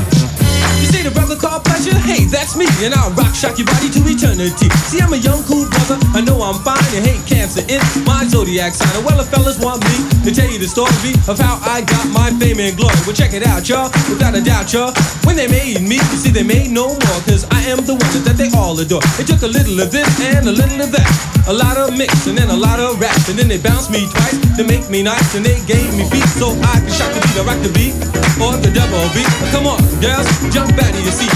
[0.78, 1.34] You see the brother
[1.88, 2.06] pleasure?
[2.08, 4.68] Hey, that's me, and I'll rock shock your body to eternity.
[4.88, 5.98] See, I'm a young cool brother.
[6.14, 9.04] I know I'm fine and hate cancer in my zodiac sign.
[9.04, 12.30] Well, the fellas want me to tell you the story of how I got my
[12.38, 12.96] fame and glory.
[13.06, 13.90] Well, check it out, y'all.
[14.08, 14.92] Without a doubt, y'all.
[15.24, 17.20] When they made me, you see, they made no more.
[17.28, 19.04] Cause I am the one that they all adore.
[19.20, 21.08] It took a little of this and a little of that.
[21.48, 23.16] A lot of mix and then a lot of rap.
[23.28, 25.34] And then they bounced me twice to make me nice.
[25.34, 27.94] And they gave me beats so I could shock the beat rock the beat.
[28.38, 29.28] Or the double beat.
[29.50, 31.28] Come on, girls, jump out of your seat.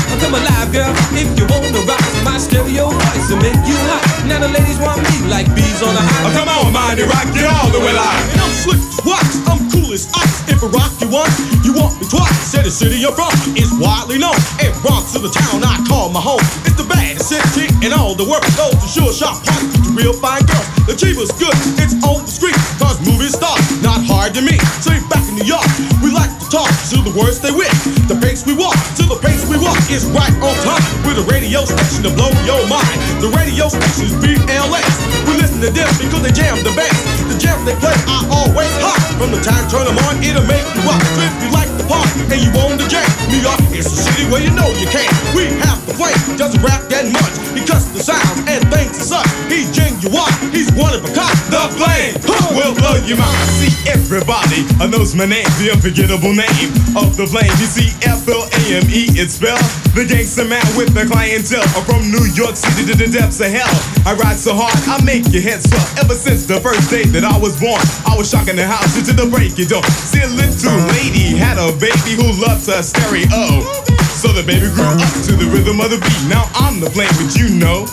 [0.42, 0.92] Alive, girl.
[1.14, 4.02] If you wanna rock my stereo voice and make you hot.
[4.26, 6.26] Now the ladies want me like bees on a high.
[6.26, 8.26] Oh, come on, mind it, rock it all the way live.
[8.34, 10.46] And I'm slick wax, I'm cool as ice.
[10.50, 12.34] If I rock you once, you want me twice.
[12.50, 14.38] Say the city you're from is widely known.
[14.62, 16.42] And Bronx is the town I call my home.
[16.66, 18.46] It's the baddest city in all the world.
[18.58, 20.66] Those the sure shop party with the real fine girls.
[20.86, 22.58] The cheapest good, it's on the street.
[22.78, 24.62] Cause movie stars, not hard to meet.
[24.82, 25.64] Say back in New York,
[26.04, 27.72] we like to talk to the words they with.
[28.08, 30.84] The pace we walk, to the pace we walk is right on time.
[31.08, 32.96] With a radio station to blow your mind.
[33.24, 34.92] The radio station's BLS.
[35.24, 37.00] We listen to them because they jam the best.
[37.28, 39.00] The jams they play are always hot.
[39.16, 41.00] From the time turn them on, it'll make you rock.
[41.16, 43.98] So if you like the party and you own the jam, New York is the
[44.04, 45.08] city where you know you can.
[45.32, 47.32] We have the flame, doesn't rap that much.
[47.56, 49.28] He cuts the sounds and thinks it's us.
[49.48, 51.36] He's genuine, he's one of a kind.
[51.48, 56.34] The flame huh, will blow your mouth, see everybody I knows my name, the unforgettable
[56.34, 57.46] name of the flame.
[57.62, 59.62] You see, F L A M E, it's spelled
[59.94, 63.46] the gangster man with the clientele I'm from New York City to the depths of
[63.46, 63.70] hell.
[64.02, 65.86] I ride so hard, I make your head swell.
[66.02, 69.14] Ever since the first day that I was born, I was shocking the house into
[69.14, 69.86] the break of dawn.
[70.10, 73.62] See, a little lady had a baby who loved her stereo.
[74.18, 76.22] So the baby grew up to the rhythm of the beat.
[76.26, 77.86] Now I'm the flame, but you know.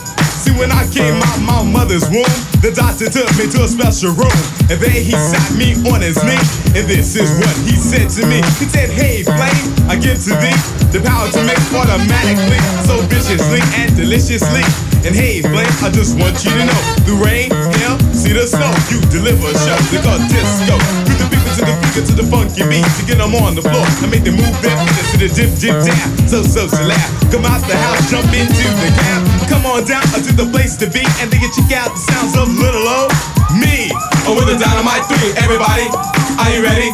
[0.49, 2.25] See, when I came out my mother's womb,
[2.61, 4.39] the doctor took me to a special room.
[4.69, 6.41] And then he sat me on his knee.
[6.73, 8.41] And this is what he said to me.
[8.57, 10.57] He said, Hey, flame, I give to thee
[10.89, 14.63] the power to make automatically, so viciously and deliciously.
[15.05, 18.73] And hey, flame, I just want you to know the rain, hail, see the snow.
[18.89, 21.18] You deliver a show because disco.
[21.29, 24.09] People to the speaker to the funky beat to get them on the floor and
[24.11, 26.09] make them move their feet to the dip, dip, down.
[26.27, 26.83] So, so, so.
[27.29, 29.21] Come out the house, jump into the cab.
[29.47, 32.33] Come on down to the place to be and then you check out the sounds
[32.35, 33.13] of little old
[33.57, 33.89] me.
[34.25, 35.89] Oh, with the dynamite three, everybody,
[36.37, 36.89] are you ready?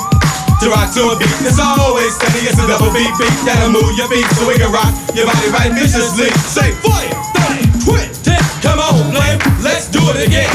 [0.63, 2.47] To rock to a beat that's always steady.
[2.47, 5.51] It's a double beat beat that'll move your feet so we can rock your body
[5.51, 6.31] right viciously.
[6.47, 8.39] Say fire, thirty, quit, ten.
[8.63, 10.47] Come on, flame, let's do it again.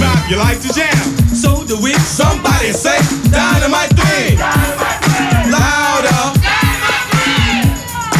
[0.00, 0.96] Now you like to jam,
[1.74, 1.92] so do we.
[1.94, 2.98] Somebody say
[3.30, 4.36] dynamite three.
[5.50, 6.20] Louder.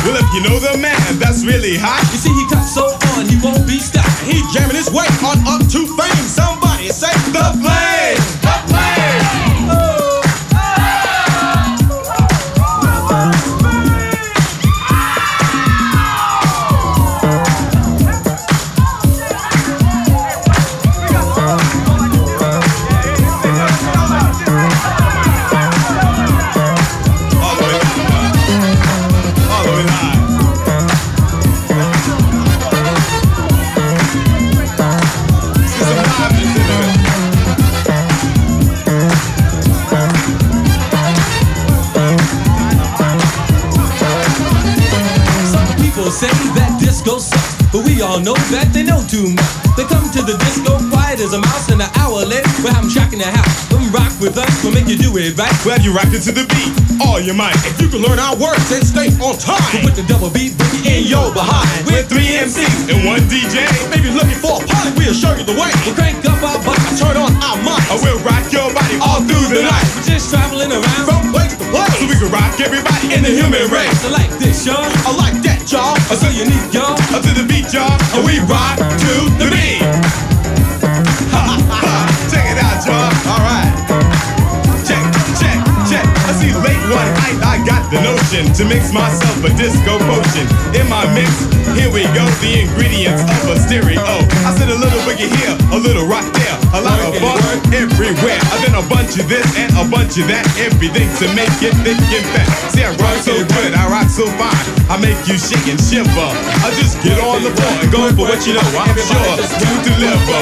[0.05, 2.85] Well, if you know the man that's really hot, you see he got so
[3.17, 4.21] on he won't be stopped.
[4.25, 6.27] He jamming his way on up to fame.
[6.29, 7.94] Somebody say the flame.
[48.25, 49.53] Know that they know too much.
[49.77, 52.85] They come to the disco quiet as a mouse, and an hour later, we'll have
[52.85, 53.69] 'em shocking the house.
[53.69, 55.53] Come rock with us, we'll make you do it right.
[55.65, 56.73] Well, you rock it to the beat,
[57.05, 57.55] all your might.
[57.69, 60.57] If you can learn our words and stay on time, we'll put the double beat
[60.57, 61.85] boogie in your behind.
[61.85, 65.53] With three MCs and one DJ, maybe looking for a party, we'll show you the
[65.61, 65.71] way.
[65.85, 67.91] We'll crank up our bodies, turn on our minds.
[67.93, 69.87] I will rock your body all through the night.
[69.97, 71.04] We're just traveling around
[72.61, 74.05] everybody in the human race.
[74.05, 74.85] I like this, y'all.
[74.85, 75.97] I like that, y'all.
[76.11, 76.95] I so unique, y'all.
[77.15, 77.95] Up to the beat, y'all.
[78.15, 79.83] And we rock to the beat.
[81.35, 82.05] Ha, ha, ha.
[82.31, 83.11] Check it out, y'all.
[83.27, 83.73] All right.
[84.87, 85.03] Check,
[85.41, 85.59] check,
[85.89, 86.07] check.
[86.29, 90.47] I see late one night I got the notion to mix myself a disco potion.
[90.77, 91.31] In my mix,
[91.75, 94.05] here we go, the ingredients of a stereo.
[94.47, 97.39] I said a little boogie here, a little rock there, a lot of fun
[97.71, 98.41] everywhere.
[98.51, 101.71] And then a bunch of this and a bunch of that, everything to make it
[101.87, 102.51] thick and fat.
[102.75, 106.11] See, I rock so good, I rock so fine, I make you shake and shiver.
[106.67, 108.67] I just get on the floor and go for what you know.
[108.75, 110.41] I'm sure to deliver.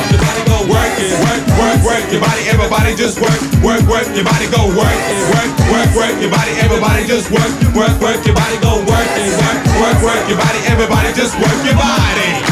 [0.48, 2.48] Go work it, work, work, work your body.
[2.48, 4.48] Everybody just work, work, work your body.
[4.48, 6.52] Go work it, work, work, work your body.
[6.64, 8.56] Everybody just work, work, work your body.
[8.64, 10.60] Go work it, work, work, work your body.
[10.64, 12.51] Everybody just work your body.